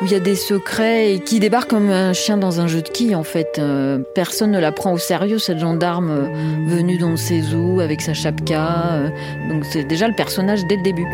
où 0.00 0.06
il 0.06 0.10
y 0.10 0.14
a 0.14 0.20
des 0.20 0.34
secrets 0.34 1.14
et 1.14 1.20
qui 1.20 1.38
débarque 1.38 1.70
comme 1.70 1.90
un 1.90 2.12
chien 2.12 2.36
dans 2.36 2.60
un 2.60 2.66
jeu 2.66 2.82
de 2.82 2.88
quilles 2.88 3.14
en 3.14 3.22
fait. 3.22 3.60
Personne 4.14 4.50
ne 4.50 4.58
la 4.58 4.72
prend 4.72 4.92
au 4.92 4.98
sérieux, 4.98 5.38
cette 5.38 5.58
gendarme 5.58 6.30
venue 6.66 6.98
dans 6.98 7.16
ses 7.16 7.54
eaux 7.54 7.80
avec 7.80 8.00
sa 8.00 8.14
chapka. 8.14 9.10
Donc 9.48 9.64
c'est 9.64 9.84
déjà 9.84 10.08
le 10.08 10.14
personnage 10.14 10.60
dès 10.68 10.76
le 10.76 10.82
début. 10.82 11.06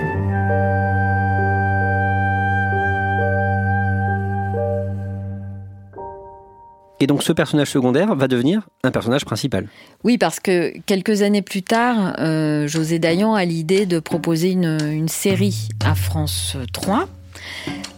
Et 7.02 7.08
donc 7.08 7.24
ce 7.24 7.32
personnage 7.32 7.68
secondaire 7.68 8.14
va 8.14 8.28
devenir 8.28 8.68
un 8.84 8.92
personnage 8.92 9.24
principal. 9.24 9.66
Oui, 10.04 10.18
parce 10.18 10.38
que 10.38 10.72
quelques 10.86 11.22
années 11.22 11.42
plus 11.42 11.64
tard, 11.64 12.14
euh, 12.20 12.68
José 12.68 13.00
Dayan 13.00 13.34
a 13.34 13.44
l'idée 13.44 13.86
de 13.86 13.98
proposer 13.98 14.52
une, 14.52 15.08
série 15.08 15.68
à 15.84 15.96
France 15.96 16.56
3. 16.72 17.08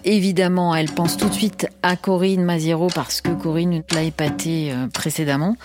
Évidemment, 0.07 0.75
elle 0.75 0.89
pense 0.89 1.19
tout 1.19 1.29
de 1.29 1.35
suite 1.35 1.69
à 1.83 1.97
Corinne 1.97 2.45
Maziero 2.45 2.87
parce 2.95 3.21
que 3.21 3.29
Corinne 3.29 3.83
l'a 3.93 4.05
épatée 4.05 4.73
euh, 4.73 4.87
précédemment. 4.87 5.59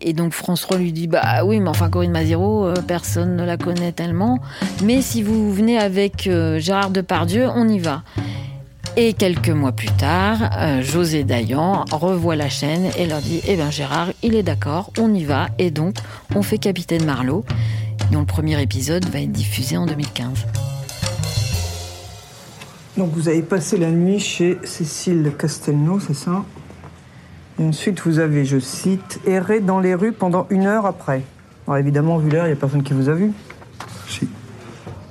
Et 0.00 0.12
donc 0.12 0.32
France 0.32 0.60
3 0.60 0.78
lui 0.78 0.92
dit 0.92 1.08
bah 1.08 1.44
oui 1.44 1.58
mais 1.58 1.70
enfin 1.70 1.90
Corinne 1.90 2.12
Maziero 2.12 2.64
euh, 2.64 2.74
personne 2.86 3.34
ne 3.34 3.44
la 3.44 3.56
connaît 3.56 3.90
tellement 3.90 4.38
mais 4.84 5.02
si 5.02 5.24
vous 5.24 5.52
venez 5.52 5.76
avec 5.76 6.30
Gérard 6.58 6.90
Depardieu 6.90 7.48
on 7.52 7.66
y 7.66 7.80
va. 7.80 8.04
Et 9.00 9.12
quelques 9.12 9.50
mois 9.50 9.70
plus 9.70 9.92
tard, 9.92 10.50
euh, 10.58 10.82
José 10.82 11.22
Dayan 11.22 11.84
revoit 11.92 12.34
la 12.34 12.48
chaîne 12.48 12.90
et 12.98 13.06
leur 13.06 13.20
dit 13.20 13.40
Eh 13.46 13.54
bien 13.54 13.70
Gérard, 13.70 14.08
il 14.24 14.34
est 14.34 14.42
d'accord, 14.42 14.90
on 14.98 15.14
y 15.14 15.22
va. 15.22 15.46
Et 15.60 15.70
donc, 15.70 15.94
on 16.34 16.42
fait 16.42 16.58
Capitaine 16.58 17.04
Marlowe, 17.04 17.44
dont 18.10 18.18
le 18.18 18.26
premier 18.26 18.60
épisode 18.60 19.04
va 19.04 19.20
être 19.20 19.30
diffusé 19.30 19.76
en 19.76 19.86
2015. 19.86 20.46
Donc 22.96 23.12
vous 23.12 23.28
avez 23.28 23.42
passé 23.42 23.78
la 23.78 23.92
nuit 23.92 24.18
chez 24.18 24.58
Cécile 24.64 25.30
Castelnau, 25.38 26.00
c'est 26.00 26.14
ça? 26.14 26.44
Et 27.60 27.62
ensuite 27.62 28.00
vous 28.00 28.18
avez, 28.18 28.44
je 28.44 28.58
cite, 28.58 29.20
erré 29.26 29.60
dans 29.60 29.78
les 29.78 29.94
rues 29.94 30.10
pendant 30.10 30.48
une 30.50 30.66
heure 30.66 30.86
après. 30.86 31.22
Alors 31.68 31.78
évidemment, 31.78 32.18
vu 32.18 32.30
l'heure, 32.30 32.46
il 32.46 32.50
n'y 32.50 32.56
a 32.56 32.60
personne 32.60 32.82
qui 32.82 32.94
vous 32.94 33.08
a 33.08 33.14
vu. 33.14 33.30
Si. 34.08 34.28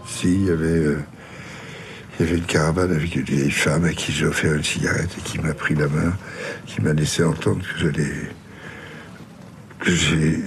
Si, 0.06 0.34
il 0.34 0.44
y 0.44 0.50
avait... 0.50 0.66
Euh, 0.66 1.06
il 2.20 2.26
y 2.26 2.30
avait 2.30 2.38
une 2.38 2.46
caravane 2.46 2.92
avec 2.92 3.16
une 3.16 3.24
vieille 3.24 3.52
femme 3.52 3.86
à 3.86 3.94
qui 3.94 4.12
j'ai 4.12 4.26
offert 4.26 4.54
une 4.54 4.64
cigarette 4.64 5.10
et 5.18 5.22
qui 5.22 5.40
m'a 5.40 5.54
pris 5.54 5.76
la 5.76 5.88
main, 5.88 6.14
qui 6.66 6.82
m'a 6.82 6.94
laissé 6.94 7.24
entendre 7.24 7.60
que 7.60 7.80
j'allais. 7.80 8.12
que 9.80 9.92
j'ai. 9.92 10.40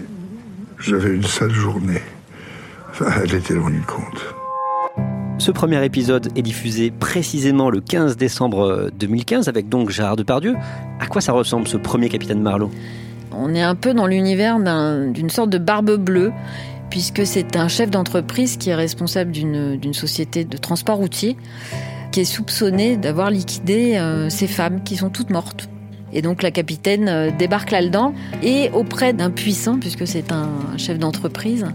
j'avais 0.80 1.14
une 1.14 1.22
sale 1.22 1.52
journée. 1.52 2.02
Enfin, 2.90 3.06
elle 3.22 3.34
était 3.34 3.54
loin 3.54 3.70
du 3.70 3.82
compte. 3.82 4.34
Ce 5.38 5.50
premier 5.52 5.82
épisode 5.84 6.28
est 6.36 6.42
diffusé 6.42 6.90
précisément 6.90 7.70
le 7.70 7.80
15 7.80 8.16
décembre 8.16 8.90
2015 8.98 9.48
avec 9.48 9.68
donc 9.68 9.90
Gérard 9.90 10.16
Depardieu. 10.16 10.56
À 10.98 11.06
quoi 11.06 11.20
ça 11.20 11.32
ressemble 11.32 11.68
ce 11.68 11.76
premier 11.76 12.08
Capitaine 12.08 12.42
Marlowe? 12.42 12.70
On 13.32 13.54
est 13.54 13.62
un 13.62 13.76
peu 13.76 13.94
dans 13.94 14.06
l'univers 14.06 14.58
d'une 14.58 15.30
sorte 15.30 15.50
de 15.50 15.58
barbe 15.58 15.96
bleue 15.96 16.32
puisque 16.90 17.24
c'est 17.24 17.56
un 17.56 17.68
chef 17.68 17.90
d'entreprise 17.90 18.56
qui 18.56 18.70
est 18.70 18.74
responsable 18.74 19.30
d'une 19.30 19.94
société 19.94 20.44
de 20.44 20.56
transport 20.56 20.98
routier, 20.98 21.36
qui 22.12 22.20
est 22.20 22.24
soupçonné 22.24 22.96
d'avoir 22.96 23.30
liquidé 23.30 23.96
euh, 23.96 24.28
ces 24.28 24.48
femmes 24.48 24.82
qui 24.82 24.96
sont 24.96 25.10
toutes 25.10 25.30
mortes. 25.30 25.68
Et 26.12 26.22
donc 26.22 26.42
la 26.42 26.50
capitaine 26.50 27.08
euh, 27.08 27.30
débarque 27.30 27.70
là-dedans 27.70 28.12
et 28.42 28.70
auprès 28.72 29.12
d'un 29.12 29.30
puissant, 29.30 29.78
puisque 29.78 30.08
c'est 30.08 30.32
un 30.32 30.48
chef 30.76 30.98
d'entreprise, 30.98 31.66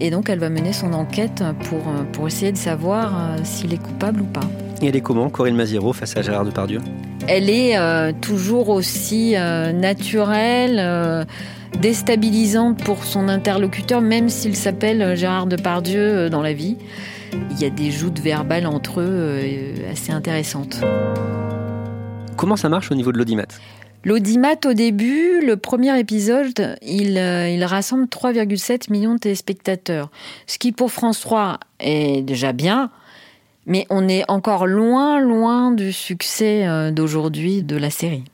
et 0.00 0.10
donc 0.10 0.28
elle 0.28 0.38
va 0.38 0.50
mener 0.50 0.74
son 0.74 0.92
enquête 0.92 1.42
pour, 1.64 1.78
euh, 1.78 2.04
pour 2.12 2.26
essayer 2.26 2.52
de 2.52 2.58
savoir 2.58 3.36
s'il 3.42 3.72
est 3.72 3.82
coupable 3.82 4.20
ou 4.20 4.26
pas. 4.26 4.48
Et 4.82 4.88
elle 4.88 4.96
est 4.96 5.00
comment, 5.00 5.30
Corinne 5.30 5.56
Maziro, 5.56 5.94
face 5.94 6.16
à 6.16 6.22
Gérard 6.22 6.44
Depardieu? 6.44 6.80
Elle 7.28 7.50
est 7.50 7.76
toujours 8.22 8.70
aussi 8.70 9.34
naturelle 9.34 11.26
déstabilisante 11.78 12.82
pour 12.84 13.04
son 13.04 13.28
interlocuteur, 13.28 14.00
même 14.00 14.28
s'il 14.28 14.56
s'appelle 14.56 15.16
Gérard 15.16 15.46
Depardieu 15.46 16.00
euh, 16.00 16.28
dans 16.28 16.42
la 16.42 16.52
vie. 16.52 16.76
Il 17.50 17.60
y 17.60 17.64
a 17.64 17.70
des 17.70 17.90
joutes 17.90 18.20
verbales 18.20 18.66
entre 18.66 19.00
eux 19.00 19.08
euh, 19.08 19.90
assez 19.90 20.12
intéressantes. 20.12 20.80
Comment 22.36 22.56
ça 22.56 22.68
marche 22.68 22.90
au 22.90 22.94
niveau 22.94 23.12
de 23.12 23.18
l'audimat? 23.18 23.46
L'audimat, 24.04 24.56
au 24.64 24.72
début, 24.72 25.44
le 25.44 25.56
premier 25.56 25.98
épisode, 25.98 26.76
il, 26.82 27.18
euh, 27.18 27.48
il 27.48 27.62
rassemble 27.64 28.06
3,7 28.06 28.90
millions 28.90 29.14
de 29.14 29.20
téléspectateurs. 29.20 30.10
Ce 30.46 30.58
qui, 30.58 30.72
pour 30.72 30.90
France 30.90 31.20
3, 31.20 31.60
est 31.80 32.22
déjà 32.22 32.52
bien, 32.52 32.90
mais 33.66 33.86
on 33.90 34.08
est 34.08 34.24
encore 34.28 34.66
loin, 34.66 35.20
loin 35.20 35.70
du 35.70 35.92
succès 35.92 36.90
d'aujourd'hui 36.92 37.62
de 37.62 37.76
la 37.76 37.90
série. 37.90 38.24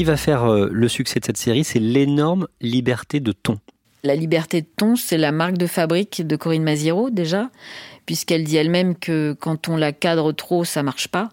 Qui 0.00 0.04
va 0.04 0.16
faire 0.16 0.50
euh, 0.50 0.70
le 0.72 0.88
succès 0.88 1.20
de 1.20 1.26
cette 1.26 1.36
série, 1.36 1.62
c'est 1.62 1.78
l'énorme 1.78 2.48
liberté 2.62 3.20
de 3.20 3.32
ton. 3.32 3.58
La 4.02 4.14
liberté 4.14 4.62
de 4.62 4.66
ton, 4.74 4.96
c'est 4.96 5.18
la 5.18 5.30
marque 5.30 5.58
de 5.58 5.66
fabrique 5.66 6.26
de 6.26 6.36
Corinne 6.36 6.62
Maziro 6.62 7.10
déjà, 7.10 7.50
puisqu'elle 8.06 8.44
dit 8.44 8.56
elle-même 8.56 8.94
que 8.96 9.36
quand 9.38 9.68
on 9.68 9.76
la 9.76 9.92
cadre 9.92 10.32
trop, 10.32 10.64
ça 10.64 10.82
marche 10.82 11.08
pas. 11.08 11.28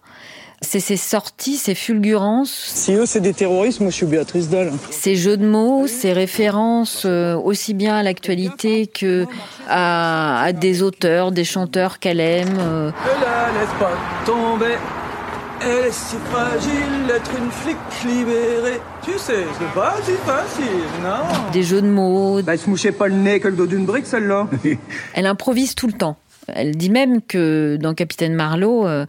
C'est 0.61 0.81
ses 0.81 0.97
sorties, 0.97 1.55
ses 1.55 1.75
fulgurances. 1.75 2.51
Si 2.51 2.91
eux, 2.91 3.05
c'est 3.05 3.21
des 3.21 3.33
terroristes, 3.33 3.79
moi 3.79 3.89
je 3.89 3.95
suis 3.95 4.05
Béatrice 4.05 4.49
Dalle. 4.49 4.73
Ses 4.91 5.15
jeux 5.15 5.37
de 5.37 5.47
mots, 5.47 5.87
ses 5.87 6.11
références 6.11 7.03
euh, 7.05 7.35
aussi 7.37 7.73
bien 7.73 7.95
à 7.95 8.03
l'actualité 8.03 8.87
que 8.87 9.25
à, 9.69 10.51
des 10.51 10.83
auteurs, 10.83 11.31
des 11.31 11.45
chanteurs 11.45 11.99
qu'elle 11.99 12.19
aime. 12.19 12.57
Euh. 12.59 12.91
la 13.21 13.61
laisse 13.61 13.69
pas 13.79 13.97
tomber, 14.25 14.75
elle 15.61 15.87
est 15.87 15.91
si 15.91 16.15
fragile 16.29 17.07
d'être 17.07 17.31
une 17.37 17.51
flic 17.51 17.77
libérée. 18.05 18.79
Tu 19.03 19.17
sais, 19.17 19.45
c'est 19.59 19.73
pas 19.73 19.95
si 20.03 20.11
facile, 20.25 20.65
non 21.01 21.51
Des 21.51 21.63
jeux 21.63 21.81
de 21.81 21.87
mots. 21.87 22.41
Bah, 22.41 22.53
elle 22.53 22.59
se 22.59 22.69
mouchait 22.69 22.91
pas 22.91 23.07
le 23.07 23.15
nez 23.15 23.39
que 23.39 23.47
le 23.47 23.55
dos 23.55 23.65
d'une 23.65 23.85
brique, 23.85 24.05
celle-là. 24.05 24.47
elle 25.13 25.25
improvise 25.25 25.75
tout 25.75 25.87
le 25.87 25.93
temps. 25.93 26.17
Elle 26.47 26.75
dit 26.75 26.89
même 26.89 27.21
que 27.21 27.77
dans 27.81 27.93
Capitaine 27.93 28.33
Marlowe, 28.33 28.87
euh, 28.87 29.05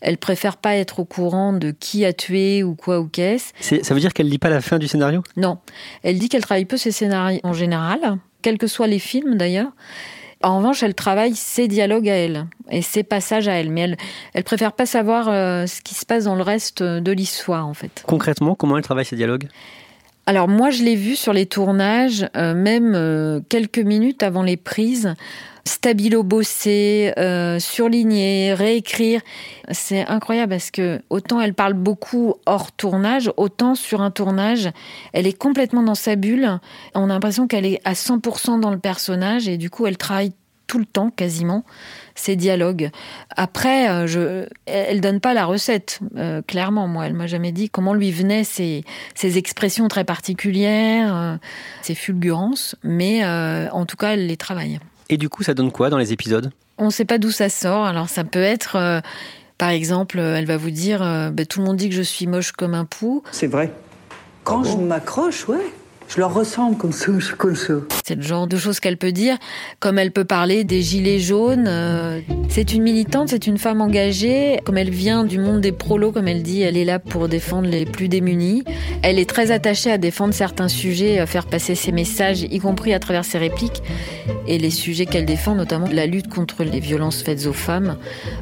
elle 0.00 0.18
préfère 0.18 0.56
pas 0.56 0.76
être 0.76 0.98
au 1.00 1.04
courant 1.04 1.52
de 1.52 1.70
qui 1.70 2.04
a 2.04 2.12
tué 2.12 2.62
ou 2.62 2.74
quoi 2.74 3.00
ou 3.00 3.06
qu'est-ce. 3.06 3.52
Ça 3.82 3.94
veut 3.94 4.00
dire 4.00 4.12
qu'elle 4.12 4.28
lit 4.28 4.38
pas 4.38 4.50
la 4.50 4.60
fin 4.60 4.78
du 4.78 4.88
scénario? 4.88 5.22
Non. 5.36 5.58
Elle 6.02 6.18
dit 6.18 6.28
qu'elle 6.28 6.42
travaille 6.42 6.66
peu 6.66 6.76
ses 6.76 6.92
scénarios 6.92 7.40
en 7.44 7.52
général, 7.52 8.18
quels 8.42 8.58
que 8.58 8.66
soient 8.66 8.88
les 8.88 8.98
films 8.98 9.36
d'ailleurs. 9.36 9.70
En 10.42 10.58
revanche, 10.58 10.82
elle 10.82 10.94
travaille 10.94 11.34
ses 11.34 11.68
dialogues 11.68 12.08
à 12.08 12.14
elle 12.14 12.46
et 12.70 12.82
ses 12.82 13.02
passages 13.02 13.48
à 13.48 13.52
elle, 13.52 13.70
mais 13.70 13.82
elle, 13.82 13.96
elle 14.34 14.44
préfère 14.44 14.72
pas 14.72 14.86
savoir 14.86 15.28
euh, 15.28 15.66
ce 15.66 15.80
qui 15.80 15.94
se 15.94 16.04
passe 16.04 16.24
dans 16.24 16.34
le 16.34 16.42
reste 16.42 16.82
de 16.82 17.12
l'histoire, 17.12 17.66
en 17.66 17.74
fait. 17.74 18.04
Concrètement, 18.06 18.54
comment 18.54 18.76
elle 18.76 18.82
travaille 18.82 19.04
ses 19.04 19.16
dialogues? 19.16 19.48
Alors 20.26 20.46
moi, 20.46 20.70
je 20.70 20.84
l'ai 20.84 20.94
vu 20.94 21.16
sur 21.16 21.32
les 21.32 21.46
tournages, 21.46 22.28
euh, 22.36 22.54
même 22.54 22.94
euh, 22.94 23.40
quelques 23.48 23.80
minutes 23.80 24.22
avant 24.22 24.44
les 24.44 24.56
prises, 24.56 25.14
stabilo 25.64 26.22
bosser, 26.22 27.12
euh, 27.18 27.58
surligner, 27.58 28.54
réécrire. 28.54 29.20
C'est 29.72 30.06
incroyable 30.06 30.50
parce 30.50 30.70
que 30.70 31.00
autant 31.10 31.40
elle 31.40 31.54
parle 31.54 31.74
beaucoup 31.74 32.34
hors 32.46 32.70
tournage, 32.70 33.32
autant 33.36 33.74
sur 33.74 34.00
un 34.00 34.12
tournage, 34.12 34.70
elle 35.12 35.26
est 35.26 35.36
complètement 35.36 35.82
dans 35.82 35.96
sa 35.96 36.14
bulle. 36.14 36.58
On 36.94 37.04
a 37.10 37.14
l'impression 37.14 37.48
qu'elle 37.48 37.66
est 37.66 37.80
à 37.84 37.94
100% 37.94 38.60
dans 38.60 38.70
le 38.70 38.78
personnage 38.78 39.48
et 39.48 39.56
du 39.56 39.70
coup 39.70 39.86
elle 39.86 39.96
travaille 39.96 40.32
tout 40.72 40.78
le 40.78 40.86
temps 40.86 41.10
quasiment 41.10 41.66
ses 42.14 42.34
dialogues. 42.34 42.88
Après, 43.36 43.90
euh, 43.90 44.06
je, 44.06 44.46
elle 44.64 45.02
donne 45.02 45.20
pas 45.20 45.34
la 45.34 45.44
recette, 45.44 46.00
euh, 46.16 46.40
clairement. 46.40 46.88
Moi, 46.88 47.04
elle 47.04 47.12
m'a 47.12 47.26
jamais 47.26 47.52
dit 47.52 47.68
comment 47.68 47.92
lui 47.92 48.10
venaient 48.10 48.42
ces, 48.42 48.82
ces 49.14 49.36
expressions 49.36 49.86
très 49.88 50.04
particulières, 50.04 51.14
euh, 51.14 51.36
ces 51.82 51.94
fulgurances, 51.94 52.74
mais 52.82 53.22
en 53.22 53.84
tout 53.84 53.98
cas, 53.98 54.14
elle 54.14 54.26
les 54.26 54.38
travaille. 54.38 54.80
Et 55.10 55.18
du 55.18 55.28
coup, 55.28 55.42
ça 55.42 55.52
donne 55.52 55.70
quoi 55.70 55.90
dans 55.90 55.98
les 55.98 56.14
épisodes? 56.14 56.50
On 56.78 56.86
ne 56.86 56.90
sait 56.90 57.04
pas 57.04 57.18
d'où 57.18 57.30
ça 57.30 57.50
sort. 57.50 57.84
Alors, 57.84 58.08
ça 58.08 58.24
peut 58.24 58.40
être, 58.40 58.76
euh, 58.76 59.00
par 59.58 59.68
exemple, 59.68 60.18
elle 60.18 60.46
va 60.46 60.56
vous 60.56 60.70
dire 60.70 61.02
euh, 61.02 61.28
bah, 61.28 61.44
Tout 61.44 61.60
le 61.60 61.66
monde 61.66 61.76
dit 61.76 61.90
que 61.90 61.94
je 61.94 62.00
suis 62.00 62.26
moche 62.26 62.52
comme 62.52 62.72
un 62.72 62.86
pou. 62.86 63.22
C'est 63.30 63.46
vrai. 63.46 63.70
Quand 64.42 64.64
je 64.64 64.78
m'accroche, 64.78 65.46
ouais. 65.48 65.70
Je 66.14 66.20
leur 66.20 66.34
ressemble 66.34 66.76
comme 66.76 66.92
ça, 66.92 67.10
je 67.18 67.34
comme. 67.34 67.56
C'est 68.04 68.16
le 68.16 68.22
genre 68.22 68.46
de 68.46 68.58
choses 68.58 68.80
qu'elle 68.80 68.98
peut 68.98 69.12
dire, 69.12 69.38
comme 69.80 69.98
elle 69.98 70.10
peut 70.10 70.26
parler 70.26 70.62
des 70.62 70.82
gilets 70.82 71.18
jaunes. 71.18 71.64
euh, 71.66 72.20
C'est 72.50 72.74
une 72.74 72.82
militante, 72.82 73.30
c'est 73.30 73.46
une 73.46 73.56
femme 73.56 73.80
engagée. 73.80 74.58
Comme 74.64 74.76
elle 74.76 74.90
vient 74.90 75.24
du 75.24 75.38
monde 75.38 75.62
des 75.62 75.72
prolos, 75.72 76.12
comme 76.12 76.28
elle 76.28 76.42
dit, 76.42 76.60
elle 76.60 76.76
est 76.76 76.84
là 76.84 76.98
pour 76.98 77.28
défendre 77.28 77.66
les 77.66 77.86
plus 77.86 78.08
démunis. 78.08 78.62
Elle 79.02 79.18
est 79.18 79.28
très 79.28 79.52
attachée 79.52 79.90
à 79.90 79.96
défendre 79.96 80.34
certains 80.34 80.68
sujets, 80.68 81.18
à 81.18 81.24
faire 81.24 81.46
passer 81.46 81.74
ses 81.74 81.92
messages, 81.92 82.42
y 82.42 82.58
compris 82.58 82.92
à 82.92 82.98
travers 82.98 83.24
ses 83.24 83.38
répliques. 83.38 83.82
Et 84.46 84.58
les 84.58 84.70
sujets 84.70 85.06
qu'elle 85.06 85.24
défend, 85.24 85.54
notamment 85.54 85.88
la 85.90 86.04
lutte 86.04 86.28
contre 86.28 86.62
les 86.62 86.80
violences 86.80 87.22
faites 87.22 87.46
aux 87.46 87.54
femmes, 87.54 87.96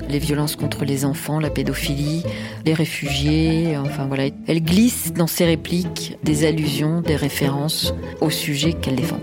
les 0.08 0.18
violences 0.18 0.56
contre 0.56 0.84
les 0.84 1.04
enfants, 1.04 1.38
la 1.38 1.50
pédophilie, 1.50 2.24
les 2.66 2.74
réfugiés. 2.74 3.76
Enfin 3.76 4.06
voilà, 4.06 4.24
elle 4.48 4.64
glisse 4.64 5.12
dans 5.12 5.28
ses 5.28 5.44
répliques 5.44 6.18
des 6.24 6.44
allusions, 6.44 7.00
des 7.00 7.16
références 7.16 7.59
au 8.20 8.30
sujet 8.30 8.72
qu'elle 8.74 8.96
défend. 8.96 9.20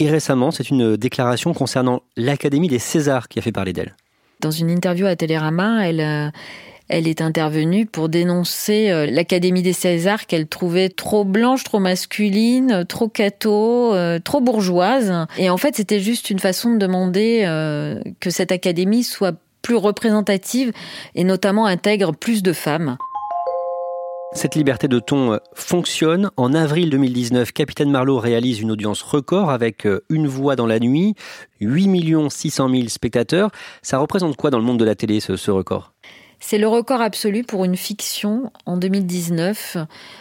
Et 0.00 0.10
récemment, 0.10 0.50
c'est 0.50 0.70
une 0.70 0.96
déclaration 0.96 1.54
concernant 1.54 2.02
l'Académie 2.16 2.68
des 2.68 2.78
Césars 2.78 3.28
qui 3.28 3.38
a 3.38 3.42
fait 3.42 3.52
parler 3.52 3.72
d'elle. 3.72 3.94
Dans 4.40 4.50
une 4.50 4.70
interview 4.70 5.06
à 5.06 5.16
Télérama, 5.16 5.88
elle, 5.88 6.00
euh, 6.00 6.30
elle 6.88 7.08
est 7.08 7.22
intervenue 7.22 7.86
pour 7.86 8.08
dénoncer 8.08 8.90
euh, 8.90 9.06
l'Académie 9.06 9.62
des 9.62 9.72
Césars 9.72 10.26
qu'elle 10.26 10.46
trouvait 10.46 10.90
trop 10.90 11.24
blanche, 11.24 11.64
trop 11.64 11.78
masculine, 11.78 12.84
trop 12.86 13.08
catho, 13.08 13.94
euh, 13.94 14.18
trop 14.18 14.40
bourgeoise. 14.40 15.26
Et 15.38 15.48
en 15.48 15.56
fait, 15.56 15.74
c'était 15.76 16.00
juste 16.00 16.28
une 16.28 16.38
façon 16.38 16.74
de 16.74 16.78
demander 16.78 17.44
euh, 17.46 18.00
que 18.20 18.28
cette 18.28 18.52
académie 18.52 19.02
soit 19.02 19.34
plus 19.62 19.76
représentative 19.76 20.72
et 21.14 21.24
notamment 21.24 21.64
intègre 21.64 22.12
plus 22.12 22.42
de 22.42 22.52
femmes. 22.52 22.98
Cette 24.34 24.56
liberté 24.56 24.88
de 24.88 24.98
ton 24.98 25.34
euh, 25.34 25.38
fonctionne. 25.54 26.30
En 26.36 26.54
avril 26.54 26.90
2019, 26.90 27.52
Capitaine 27.52 27.90
Marlowe 27.90 28.18
réalise 28.18 28.60
une 28.60 28.72
audience 28.72 29.00
record 29.00 29.50
avec 29.50 29.86
euh, 29.86 30.04
Une 30.10 30.26
voix 30.26 30.56
dans 30.56 30.66
la 30.66 30.80
nuit, 30.80 31.14
8 31.60 32.30
600 32.30 32.68
000 32.68 32.88
spectateurs. 32.88 33.50
Ça 33.80 33.98
représente 33.98 34.36
quoi 34.36 34.50
dans 34.50 34.58
le 34.58 34.64
monde 34.64 34.80
de 34.80 34.84
la 34.84 34.96
télé, 34.96 35.20
ce, 35.20 35.36
ce 35.36 35.52
record? 35.52 35.92
C'est 36.40 36.58
le 36.58 36.66
record 36.66 37.00
absolu 37.00 37.44
pour 37.44 37.64
une 37.64 37.76
fiction 37.76 38.50
en 38.66 38.76
2019. 38.76 39.78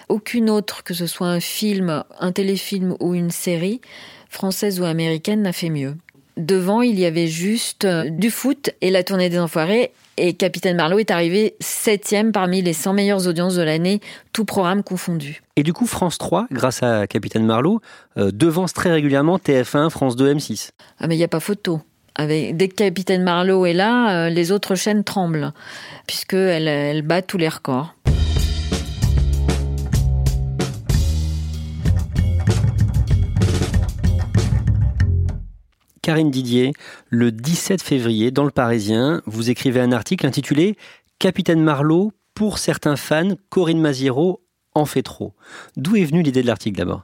Aucune 0.09 0.49
autre, 0.49 0.83
que 0.83 0.93
ce 0.93 1.07
soit 1.07 1.27
un 1.27 1.39
film, 1.39 2.03
un 2.19 2.31
téléfilm 2.31 2.95
ou 2.99 3.15
une 3.15 3.31
série, 3.31 3.81
française 4.29 4.79
ou 4.79 4.85
américaine, 4.85 5.41
n'a 5.41 5.53
fait 5.53 5.69
mieux. 5.69 5.95
Devant, 6.37 6.81
il 6.81 6.99
y 6.99 7.05
avait 7.05 7.27
juste 7.27 7.85
euh, 7.85 8.09
du 8.09 8.31
foot 8.31 8.69
et 8.81 8.91
la 8.91 9.03
tournée 9.03 9.29
des 9.29 9.39
Enfoirés. 9.39 9.91
Et 10.17 10.33
Capitaine 10.33 10.77
Marlowe 10.77 10.99
est 10.99 11.11
arrivé 11.11 11.55
septième 11.59 12.31
parmi 12.31 12.61
les 12.61 12.73
100 12.73 12.93
meilleures 12.93 13.27
audiences 13.27 13.55
de 13.55 13.63
l'année, 13.63 13.99
tout 14.31 14.45
programme 14.45 14.83
confondu. 14.83 15.41
Et 15.55 15.63
du 15.63 15.73
coup, 15.73 15.87
France 15.87 16.17
3, 16.19 16.47
grâce 16.51 16.83
à 16.83 17.07
Capitaine 17.07 17.45
Marlowe, 17.45 17.81
euh, 18.17 18.31
devance 18.31 18.73
très 18.73 18.91
régulièrement 18.91 19.37
TF1, 19.37 19.89
France 19.89 20.15
2, 20.15 20.35
M6. 20.35 20.69
Ah 20.99 21.07
mais 21.07 21.15
il 21.15 21.17
n'y 21.17 21.23
a 21.23 21.29
pas 21.29 21.39
photo. 21.39 21.81
Avec, 22.15 22.55
dès 22.55 22.67
que 22.67 22.75
Capitaine 22.75 23.23
Marlowe 23.23 23.65
est 23.65 23.73
là, 23.73 24.25
euh, 24.25 24.29
les 24.29 24.51
autres 24.51 24.75
chaînes 24.75 25.03
tremblent, 25.03 25.51
puisqu'elle 26.05 26.67
elle 26.67 27.01
bat 27.01 27.23
tous 27.23 27.39
les 27.39 27.49
records. 27.49 27.95
Karine 36.03 36.31
Didier, 36.31 36.73
le 37.09 37.31
17 37.31 37.81
février, 37.81 38.29
dans 38.29 38.43
Le 38.43 38.51
Parisien, 38.51 39.21
vous 39.25 39.49
écrivez 39.49 39.79
un 39.79 39.93
article 39.93 40.27
intitulé 40.27 40.75
Capitaine 41.17 41.63
Marlowe, 41.63 42.11
pour 42.35 42.57
certains 42.57 42.97
fans, 42.97 43.35
Corinne 43.49 43.79
Maziero 43.79 44.41
en 44.75 44.83
fait 44.83 45.01
trop. 45.01 45.33
D'où 45.77 45.95
est 45.95 46.03
venue 46.03 46.21
l'idée 46.21 46.41
de 46.41 46.47
l'article 46.47 46.77
d'abord? 46.77 47.03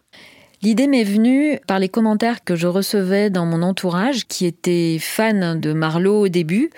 L'idée 0.62 0.88
m'est 0.88 1.06
venue 1.06 1.60
par 1.66 1.80
les 1.80 1.88
commentaires 1.88 2.44
que 2.44 2.58
je 2.58 2.68
recevais 2.68 3.30
dans 3.30 3.46
mon 3.46 3.62
entourage 3.62 4.28
qui 4.28 4.46
étaient 4.46 4.98
fans 5.00 5.56
de 5.56 5.72
Marlowe 5.72 6.24
au 6.24 6.28
début 6.28 6.70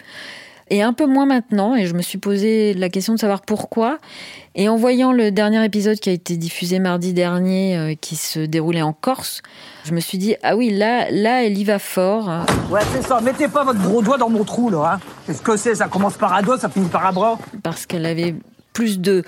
et 0.72 0.82
un 0.82 0.94
peu 0.94 1.06
moins 1.06 1.25
maintenant 1.28 1.75
et 1.75 1.86
je 1.86 1.94
me 1.94 2.01
suis 2.01 2.18
posé 2.18 2.74
la 2.74 2.90
question 2.90 3.13
de 3.13 3.20
savoir 3.20 3.42
pourquoi 3.42 4.00
et 4.56 4.70
en 4.70 4.78
voyant 4.78 5.12
le 5.12 5.30
dernier 5.30 5.63
épisode 5.63 6.00
qui 6.00 6.10
a 6.10 6.13
été 6.13 6.38
diffusé 6.38 6.80
mardi 6.80 7.13
dernier 7.13 7.78
euh, 7.78 7.94
qui 8.00 8.16
se 8.16 8.40
déroulait 8.40 8.82
en 8.82 8.94
Corse, 8.94 9.42
je 9.84 9.94
me 9.94 10.00
suis 10.00 10.18
dit 10.18 10.36
ah 10.44 10.56
oui 10.56 10.70
là 10.70 11.12
là 11.12 11.44
elle 11.46 11.58
y 11.58 11.63
va 11.66 11.78
fort. 11.78 12.30
Ouais, 12.72 12.80
c'est 12.94 13.04
ça. 13.06 13.20
Mettez 13.22 13.48
pas 13.50 13.63
votre 13.66 13.82
gros 13.82 14.01
doigt 14.01 14.18
dans 14.18 14.30
mon 14.30 14.44
trou, 14.46 14.70
là. 14.70 14.94
Hein. 14.96 15.00
Qu'est-ce 15.28 15.42
que 15.42 15.58
c'est 15.58 15.75
Ça 15.75 15.88
commence 15.88 16.16
par 16.18 16.34
un 16.34 16.42
doigt, 16.42 16.58
ça 16.58 16.70
finit 16.70 16.88
par 16.88 17.06
un 17.06 17.12
bras. 17.12 17.38
parce 17.63 17.86
qu'elle 17.86 18.06
avait 18.06 18.34
plus 18.74 19.00
de, 19.00 19.24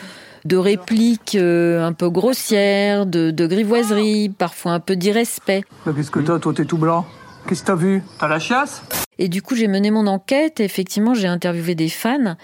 de 0.45 0.57
répliques 0.57 1.35
euh, 1.35 1.85
un 1.85 1.91
peu 1.91 2.09
grossières, 2.09 3.05
de, 3.05 3.31
de 3.31 3.45
grivoiseries, 3.47 4.29
parfois 4.29 4.71
un 4.71 4.79
peu 4.79 4.95
d'irrespect. 4.95 5.63
Qu'est-ce 5.85 6.11
que 6.11 6.19
t'as 6.19 6.39
Toi, 6.39 6.53
t'es 6.53 6.65
tout 6.65 6.77
blanc? 6.77 7.05
Qu'est-ce 7.47 7.61
que 7.61 7.67
t'as 7.67 7.75
vu? 7.75 8.03
T'as 8.19 8.27
la 8.27 8.39
chiasse? 8.39 8.81
Et 9.19 9.27
du 9.29 9.41
coup, 9.41 9.55
j'ai 9.55 9.67
mené 9.67 9.91
mon 9.91 10.07
enquête 10.07 10.59
et 10.59 10.63
effectivement, 10.63 11.13
j'ai 11.13 11.27
interviewé 11.27 11.75
des 11.75 11.89
fans 11.89 12.35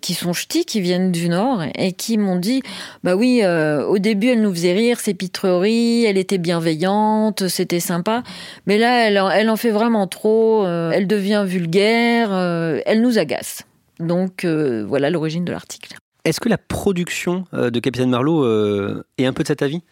qui 0.00 0.14
sont 0.14 0.32
ch'tis, 0.32 0.64
qui 0.64 0.80
viennent 0.80 1.10
du 1.10 1.28
Nord 1.28 1.62
et 1.76 1.92
qui 1.92 2.18
m'ont 2.18 2.36
dit 2.36 2.62
bah 3.02 3.16
oui, 3.16 3.40
euh, 3.42 3.84
au 3.84 3.98
début, 3.98 4.28
elle 4.28 4.42
nous 4.42 4.52
faisait 4.52 4.72
rire, 4.72 5.00
ses 5.00 5.12
pitreries, 5.14 6.04
elle 6.04 6.18
était 6.18 6.38
bienveillante, 6.38 7.48
c'était 7.48 7.80
sympa, 7.80 8.22
mais 8.66 8.78
là, 8.78 9.06
elle, 9.08 9.18
en- 9.18 9.28
elle 9.30 9.50
en 9.50 9.56
fait 9.56 9.70
vraiment 9.72 10.06
trop, 10.06 10.64
euh, 10.64 10.92
elle 10.92 11.08
devient 11.08 11.44
vulgaire, 11.46 12.32
euh, 12.32 12.80
elle 12.86 13.02
nous 13.02 13.18
agace. 13.18 13.62
Donc 13.98 14.44
euh, 14.44 14.84
voilà 14.86 15.10
l'origine 15.10 15.44
de 15.44 15.50
l'article. 15.50 15.96
Est-ce 16.24 16.38
que 16.40 16.48
la 16.48 16.58
production 16.58 17.44
de 17.52 17.80
Capitaine 17.80 18.10
Marlowe 18.10 19.02
est 19.18 19.24
un 19.26 19.32
peu 19.32 19.42
de 19.42 19.48
cet 19.48 19.62
avis? 19.62 19.82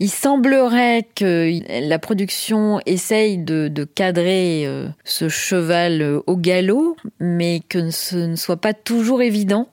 Il 0.00 0.10
semblerait 0.10 1.08
que 1.16 1.50
la 1.88 1.98
production 1.98 2.80
essaye 2.86 3.36
de, 3.38 3.84
cadrer 3.94 4.64
euh, 4.66 4.88
ce 5.04 5.28
cheval 5.28 6.02
euh, 6.02 6.20
au 6.26 6.36
galop, 6.36 6.96
mais 7.18 7.60
que 7.68 7.90
ce 7.90 8.16
ne 8.16 8.36
soit 8.36 8.58
pas 8.58 8.74
toujours 8.74 9.22
évident. 9.22 9.68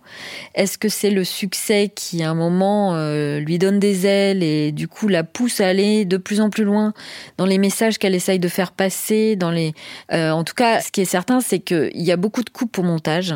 Est-ce 0.56 0.78
que 0.78 0.90
c'est 0.90 1.12
le 1.12 1.24
succès 1.24 1.92
qui, 1.94 2.24
à 2.24 2.32
un 2.32 2.34
moment, 2.34 2.96
euh, 2.96 3.40
lui 3.40 3.60
donne 3.60 3.80
des 3.80 4.08
ailes 4.08 4.42
et 4.42 4.72
du 4.72 4.88
coup 4.88 5.08
la 5.08 5.24
pousse 5.24 5.62
à 5.62 5.68
aller 5.68 6.06
de 6.06 6.18
plus 6.18 6.42
en 6.42 6.50
plus 6.50 6.64
loin 6.64 6.94
dans 7.38 7.46
les 7.46 7.58
messages 7.58 7.98
qu'elle 7.98 8.16
essaye 8.16 8.40
de 8.40 8.48
faire 8.48 8.72
passer 8.72 9.36
dans 9.36 9.52
les... 9.52 9.74
Euh, 10.12 10.32
en 10.32 10.44
tout 10.44 10.56
cas, 10.56 10.82
ce 10.82 10.92
qui 10.92 11.02
est 11.02 11.06
certain, 11.06 11.40
c'est 11.40 11.60
qu'il 11.60 11.92
y 12.02 12.12
a 12.12 12.18
beaucoup 12.18 12.44
de 12.44 12.50
coupes 12.50 12.78
au 12.80 12.84
montage. 12.84 13.36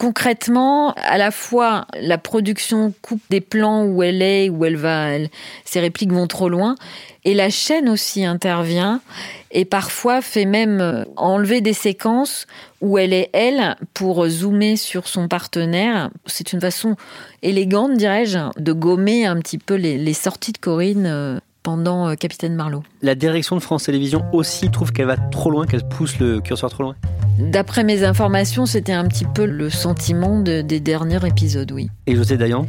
Concrètement, 0.00 0.94
à 0.94 1.18
la 1.18 1.30
fois 1.30 1.86
la 2.00 2.16
production 2.16 2.94
coupe 3.02 3.20
des 3.28 3.42
plans 3.42 3.84
où 3.84 4.02
elle 4.02 4.22
est, 4.22 4.48
où 4.48 4.64
elle 4.64 4.76
va, 4.76 5.10
elle- 5.10 5.28
ses 5.66 5.78
répliques 5.78 6.10
vont 6.10 6.26
trop 6.26 6.48
loin, 6.48 6.74
et 7.26 7.34
la 7.34 7.50
chaîne 7.50 7.86
aussi 7.86 8.24
intervient 8.24 9.02
et 9.50 9.66
parfois 9.66 10.22
fait 10.22 10.46
même 10.46 10.80
euh, 10.80 11.04
enlever 11.16 11.60
des 11.60 11.74
séquences 11.74 12.46
où 12.80 12.96
elle 12.96 13.12
est 13.12 13.28
elle 13.34 13.76
pour 13.92 14.26
zoomer 14.26 14.76
sur 14.78 15.06
son 15.06 15.28
partenaire. 15.28 16.08
C'est 16.24 16.54
une 16.54 16.62
façon 16.62 16.96
élégante, 17.42 17.92
dirais-je, 17.98 18.38
de 18.58 18.72
gommer 18.72 19.26
un 19.26 19.36
petit 19.38 19.58
peu 19.58 19.74
les, 19.74 19.98
les 19.98 20.14
sorties 20.14 20.52
de 20.52 20.58
Corinne 20.58 21.04
euh, 21.04 21.38
pendant 21.62 22.08
euh, 22.08 22.14
Capitaine 22.14 22.54
Marlowe. 22.54 22.82
La 23.02 23.14
direction 23.14 23.56
de 23.56 23.60
France 23.60 23.84
Télévisions 23.84 24.22
aussi 24.32 24.70
trouve 24.70 24.92
qu'elle 24.92 25.06
va 25.06 25.16
trop 25.16 25.50
loin, 25.50 25.66
qu'elle 25.66 25.86
pousse 25.86 26.18
le 26.18 26.40
curseur 26.40 26.70
trop 26.70 26.82
loin 26.84 26.96
D'après 27.38 27.84
mes 27.84 28.04
informations, 28.04 28.66
c'était 28.66 28.92
un 28.92 29.06
petit 29.06 29.24
peu 29.24 29.46
le 29.46 29.70
sentiment 29.70 30.40
de- 30.40 30.60
des 30.60 30.80
derniers 30.80 31.24
épisodes, 31.26 31.70
oui. 31.72 31.88
Et 32.06 32.14
José 32.16 32.36
Dayan? 32.36 32.66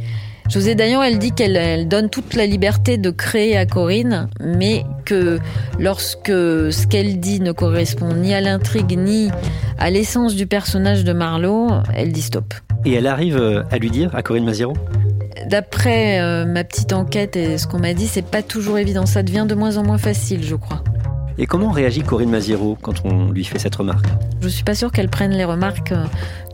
José 0.50 0.74
Dayan, 0.74 1.02
elle 1.02 1.18
dit 1.18 1.32
qu'elle 1.32 1.56
elle 1.56 1.88
donne 1.88 2.10
toute 2.10 2.34
la 2.34 2.46
liberté 2.46 2.98
de 2.98 3.10
créer 3.10 3.56
à 3.56 3.64
Corinne, 3.66 4.28
mais 4.40 4.84
que 5.04 5.38
lorsque 5.78 6.28
ce 6.28 6.86
qu'elle 6.86 7.20
dit 7.20 7.40
ne 7.40 7.52
correspond 7.52 8.12
ni 8.14 8.34
à 8.34 8.40
l'intrigue 8.40 8.98
ni 8.98 9.30
à 9.78 9.90
l'essence 9.90 10.34
du 10.34 10.46
personnage 10.46 11.04
de 11.04 11.12
Marlowe, 11.12 11.82
elle 11.94 12.12
dit 12.12 12.22
stop. 12.22 12.54
Et 12.84 12.92
elle 12.94 13.06
arrive 13.06 13.36
euh, 13.36 13.62
à 13.70 13.78
lui 13.78 13.90
dire, 13.90 14.14
à 14.14 14.22
Corinne 14.22 14.44
Maziero? 14.44 14.74
D'après 15.48 16.20
euh, 16.20 16.44
ma 16.44 16.64
petite 16.64 16.92
enquête 16.92 17.36
et 17.36 17.58
ce 17.58 17.66
qu'on 17.66 17.78
m'a 17.78 17.94
dit, 17.94 18.06
c'est 18.06 18.22
pas 18.26 18.42
toujours 18.42 18.78
évident. 18.78 19.06
Ça 19.06 19.22
devient 19.22 19.46
de 19.48 19.54
moins 19.54 19.76
en 19.76 19.82
moins 19.82 19.98
facile, 19.98 20.44
je 20.44 20.54
crois. 20.54 20.82
Et 21.38 21.46
comment 21.46 21.70
réagit 21.70 22.02
Corinne 22.02 22.30
Maziero 22.30 22.76
quand 22.80 23.04
on 23.04 23.30
lui 23.30 23.44
fait 23.44 23.58
cette 23.58 23.74
remarque? 23.74 24.06
Je 24.40 24.48
suis 24.48 24.64
pas 24.64 24.74
sûre 24.74 24.92
qu'elle 24.92 25.08
prenne 25.08 25.32
les 25.32 25.44
remarques 25.44 25.92
euh, 25.92 26.04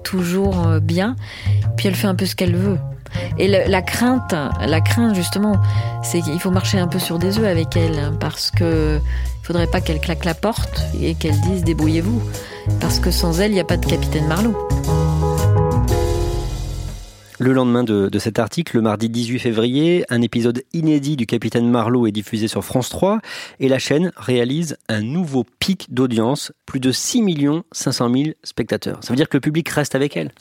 toujours 0.04 0.66
euh, 0.66 0.80
bien. 0.80 1.16
Puis 1.76 1.88
elle 1.88 1.94
fait 1.94 2.06
un 2.06 2.14
peu 2.14 2.26
ce 2.26 2.34
qu'elle 2.34 2.56
veut. 2.56 2.78
Et 3.38 3.48
la 3.48 3.82
crainte, 3.82 4.34
la 4.60 4.80
crainte 4.82 5.14
justement, 5.14 5.56
c'est 6.02 6.20
qu'il 6.20 6.38
faut 6.38 6.50
marcher 6.50 6.78
un 6.78 6.88
peu 6.88 6.98
sur 6.98 7.18
des 7.18 7.38
œufs 7.38 7.46
avec 7.46 7.74
elle, 7.74 7.98
hein, 7.98 8.12
parce 8.20 8.50
que 8.50 8.98
il 8.98 9.46
faudrait 9.46 9.66
pas 9.66 9.80
qu'elle 9.80 9.98
claque 9.98 10.26
la 10.26 10.34
porte 10.34 10.82
et 11.00 11.14
qu'elle 11.14 11.40
dise 11.40 11.64
débrouillez-vous, 11.64 12.22
parce 12.80 12.98
que 12.98 13.10
sans 13.10 13.40
elle, 13.40 13.52
il 13.52 13.54
n'y 13.54 13.60
a 13.60 13.64
pas 13.64 13.78
de 13.78 13.86
capitaine 13.86 14.26
Marlowe. 14.26 14.56
Le 17.40 17.52
lendemain 17.52 17.84
de, 17.84 18.18
cet 18.18 18.40
article, 18.40 18.74
le 18.74 18.82
mardi 18.82 19.08
18 19.08 19.38
février, 19.38 20.04
un 20.08 20.22
épisode 20.22 20.64
inédit 20.72 21.16
du 21.16 21.24
Capitaine 21.24 21.70
Marlowe 21.70 22.08
est 22.08 22.12
diffusé 22.12 22.48
sur 22.48 22.64
France 22.64 22.88
3 22.88 23.20
et 23.60 23.68
la 23.68 23.78
chaîne 23.78 24.10
réalise 24.16 24.76
un 24.88 25.02
nouveau 25.02 25.46
pic 25.60 25.86
d'audience, 25.94 26.50
plus 26.66 26.80
de 26.80 26.90
6 26.90 27.22
500 27.70 28.12
000 28.12 28.24
spectateurs. 28.42 28.98
Ça 29.02 29.10
veut 29.10 29.16
dire 29.16 29.28
que 29.28 29.36
le 29.36 29.40
public 29.40 29.68
reste 29.68 29.94
avec 29.94 30.16
elle 30.16 30.32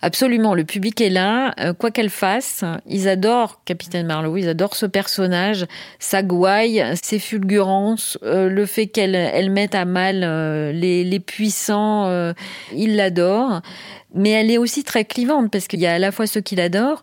Absolument, 0.00 0.54
le 0.54 0.64
public 0.64 1.00
est 1.00 1.10
là, 1.10 1.54
euh, 1.58 1.72
quoi 1.72 1.90
qu'elle 1.90 2.10
fasse. 2.10 2.62
Ils 2.86 3.08
adorent 3.08 3.64
Capitaine 3.64 4.06
Marlowe, 4.06 4.36
ils 4.36 4.48
adorent 4.48 4.76
ce 4.76 4.86
personnage, 4.86 5.66
sa 5.98 6.22
gouaille, 6.22 6.84
ses 7.02 7.18
fulgurances, 7.18 8.16
euh, 8.22 8.48
le 8.48 8.64
fait 8.64 8.86
qu'elle 8.86 9.16
elle 9.16 9.50
mette 9.50 9.74
à 9.74 9.86
mal 9.86 10.22
euh, 10.22 10.70
les, 10.70 11.02
les, 11.02 11.20
puissants, 11.20 12.32
ils 12.72 12.94
l'adorent 12.94 13.60
mais 14.14 14.30
elle 14.30 14.50
est 14.50 14.58
aussi 14.58 14.84
très 14.84 15.04
clivante 15.04 15.50
parce 15.50 15.66
qu'il 15.66 15.80
y 15.80 15.86
a 15.86 15.94
à 15.94 15.98
la 15.98 16.12
fois 16.12 16.26
ceux 16.26 16.40
qui 16.40 16.56
l'adorent 16.56 17.02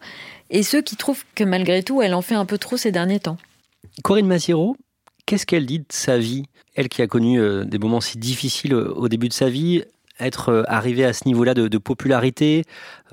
et 0.50 0.64
ceux 0.64 0.82
qui 0.82 0.96
trouvent 0.96 1.24
que 1.36 1.44
malgré 1.44 1.84
tout, 1.84 2.02
elle 2.02 2.14
en 2.14 2.22
fait 2.22 2.36
un 2.36 2.46
peu 2.46 2.58
trop 2.58 2.78
ces 2.78 2.92
derniers 2.92 3.20
temps. 3.20 3.38
Corinne 4.04 4.28
Massiro, 4.28 4.76
qu'est-ce 5.26 5.46
qu'elle 5.46 5.66
dit 5.66 5.80
de 5.80 5.86
sa 5.90 6.18
vie? 6.18 6.46
Elle 6.76 6.90
qui 6.90 7.02
a 7.02 7.08
connu 7.08 7.40
euh, 7.40 7.66
des 7.66 7.78
moments 7.78 8.02
si 8.02 8.18
difficiles 8.18 8.74
au 8.74 9.10
début 9.10 9.28
de 9.28 9.34
sa 9.34 9.50
vie, 9.50 9.84
être 10.20 10.50
euh, 10.50 10.64
arrivée 10.68 11.06
à 11.06 11.14
ce 11.14 11.28
niveau-là 11.28 11.54
de, 11.54 11.78
popularité, 11.78 12.64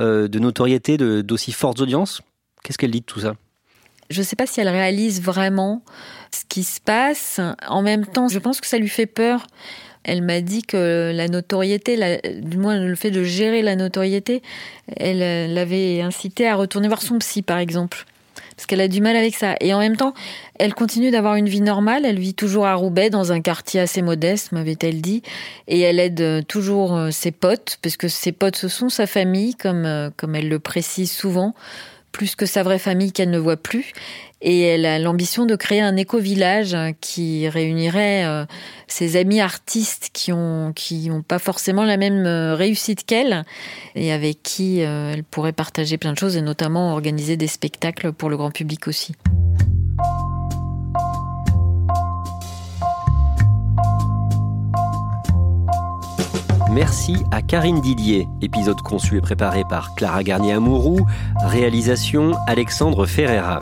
euh, 0.00 0.28
de 0.28 0.38
notoriété, 0.38 0.96
d'aussi 0.96 1.52
fortes 1.52 1.80
audiences, 1.80 2.22
qu'est-ce 2.62 2.78
qu'elle 2.78 2.90
dit 2.90 3.00
de 3.00 3.06
tout 3.06 3.20
ça? 3.20 3.34
Je 4.10 4.20
ne 4.20 4.24
sais 4.24 4.36
pas 4.36 4.46
si 4.46 4.60
elle 4.60 4.68
réalise 4.68 5.20
vraiment 5.20 5.82
ce 6.32 6.44
qui 6.48 6.64
se 6.64 6.80
passe. 6.80 7.40
En 7.68 7.82
même 7.82 8.06
temps, 8.06 8.28
je 8.28 8.38
pense 8.38 8.60
que 8.60 8.66
ça 8.66 8.78
lui 8.78 8.88
fait 8.88 9.06
peur 9.06 9.46
elle 10.08 10.22
m'a 10.22 10.40
dit 10.40 10.62
que 10.62 11.12
la 11.14 11.28
notoriété, 11.28 12.20
du 12.40 12.56
moins 12.56 12.80
le 12.80 12.94
fait 12.94 13.10
de 13.10 13.22
gérer 13.22 13.60
la 13.60 13.76
notoriété, 13.76 14.42
elle 14.96 15.52
l'avait 15.52 16.00
incité 16.00 16.48
à 16.48 16.56
retourner 16.56 16.88
voir 16.88 17.02
son 17.02 17.18
psy, 17.18 17.42
par 17.42 17.58
exemple. 17.58 18.06
Parce 18.56 18.66
qu'elle 18.66 18.80
a 18.80 18.88
du 18.88 19.00
mal 19.00 19.16
avec 19.16 19.36
ça. 19.36 19.54
Et 19.60 19.72
en 19.74 19.78
même 19.78 19.96
temps, 19.96 20.14
elle 20.58 20.74
continue 20.74 21.10
d'avoir 21.10 21.36
une 21.36 21.48
vie 21.48 21.60
normale. 21.60 22.04
Elle 22.04 22.18
vit 22.18 22.34
toujours 22.34 22.66
à 22.66 22.74
Roubaix, 22.74 23.10
dans 23.10 23.32
un 23.32 23.40
quartier 23.40 23.80
assez 23.80 24.02
modeste, 24.02 24.50
m'avait-elle 24.52 25.00
dit. 25.00 25.22
Et 25.68 25.80
elle 25.80 26.00
aide 26.00 26.44
toujours 26.46 26.96
euh, 26.96 27.10
ses 27.10 27.30
potes, 27.30 27.78
parce 27.82 27.96
que 27.96 28.08
ses 28.08 28.32
potes, 28.32 28.56
ce 28.56 28.68
sont 28.68 28.88
sa 28.88 29.06
famille, 29.06 29.54
euh, 29.66 30.10
comme 30.16 30.34
elle 30.34 30.48
le 30.48 30.58
précise 30.58 31.12
souvent 31.12 31.54
plus 32.12 32.34
que 32.34 32.46
sa 32.46 32.62
vraie 32.62 32.78
famille 32.78 33.12
qu'elle 33.12 33.30
ne 33.30 33.38
voit 33.38 33.56
plus. 33.56 33.92
Et 34.40 34.62
elle 34.62 34.86
a 34.86 34.98
l'ambition 35.00 35.46
de 35.46 35.56
créer 35.56 35.80
un 35.80 35.96
éco-village 35.96 36.76
qui 37.00 37.48
réunirait 37.48 38.24
euh, 38.24 38.44
ses 38.86 39.16
amis 39.16 39.40
artistes 39.40 40.10
qui 40.12 40.32
ont 40.32 40.72
qui 40.72 41.10
pas 41.26 41.40
forcément 41.40 41.84
la 41.84 41.96
même 41.96 42.24
euh, 42.24 42.54
réussite 42.54 43.04
qu'elle 43.04 43.44
et 43.96 44.12
avec 44.12 44.42
qui 44.44 44.82
euh, 44.82 45.12
elle 45.12 45.24
pourrait 45.24 45.52
partager 45.52 45.98
plein 45.98 46.12
de 46.12 46.18
choses 46.18 46.36
et 46.36 46.42
notamment 46.42 46.92
organiser 46.92 47.36
des 47.36 47.48
spectacles 47.48 48.12
pour 48.12 48.30
le 48.30 48.36
grand 48.36 48.52
public 48.52 48.86
aussi. 48.86 49.14
Merci 56.70 57.16
à 57.30 57.40
Karine 57.40 57.80
Didier. 57.80 58.28
Épisode 58.42 58.80
conçu 58.82 59.16
et 59.16 59.20
préparé 59.20 59.64
par 59.68 59.94
Clara 59.94 60.22
Garnier-Amouroux. 60.22 61.06
Réalisation 61.42 62.32
Alexandre 62.46 63.06
Ferreira. 63.06 63.60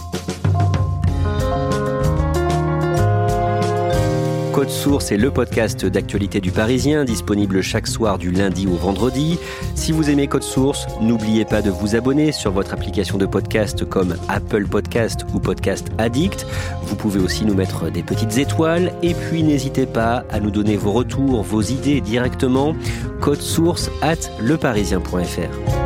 Code 4.57 4.71
Source 4.71 5.13
est 5.13 5.19
le 5.19 5.31
podcast 5.31 5.85
d'actualité 5.85 6.41
du 6.41 6.51
Parisien, 6.51 7.05
disponible 7.05 7.61
chaque 7.61 7.87
soir 7.87 8.17
du 8.17 8.31
lundi 8.31 8.67
au 8.67 8.75
vendredi. 8.75 9.39
Si 9.75 9.93
vous 9.93 10.09
aimez 10.09 10.29
Code 10.29 10.45
Source, 10.45 10.87
n'oubliez 10.99 11.45
pas 11.45 11.61
de 11.61 11.69
vous 11.69 11.95
abonner 11.95 12.33
sur 12.33 12.53
votre 12.53 12.73
application 12.73 13.19
de 13.19 13.27
podcast 13.27 13.85
comme 13.85 14.17
Apple 14.29 14.67
Podcast 14.67 15.27
ou 15.35 15.41
Podcast 15.41 15.89
Addict. 15.99 16.47
Vous 16.85 16.97
pouvez 16.97 17.21
aussi 17.21 17.45
nous 17.45 17.53
mettre 17.53 17.91
des 17.91 18.03
petites 18.03 18.39
étoiles 18.39 18.95
et 19.03 19.13
puis 19.13 19.43
n'hésitez 19.43 19.85
pas 19.85 20.25
à 20.31 20.41
nous 20.41 20.51
donner 20.51 20.79
vos 20.79 20.93
retours, 20.93 21.43
vos 21.43 21.61
idées 21.61 22.01
directement. 22.01 22.75
Code 23.21 23.43
Source 23.43 23.91
at 24.01 24.31
leparisien.fr. 24.41 25.86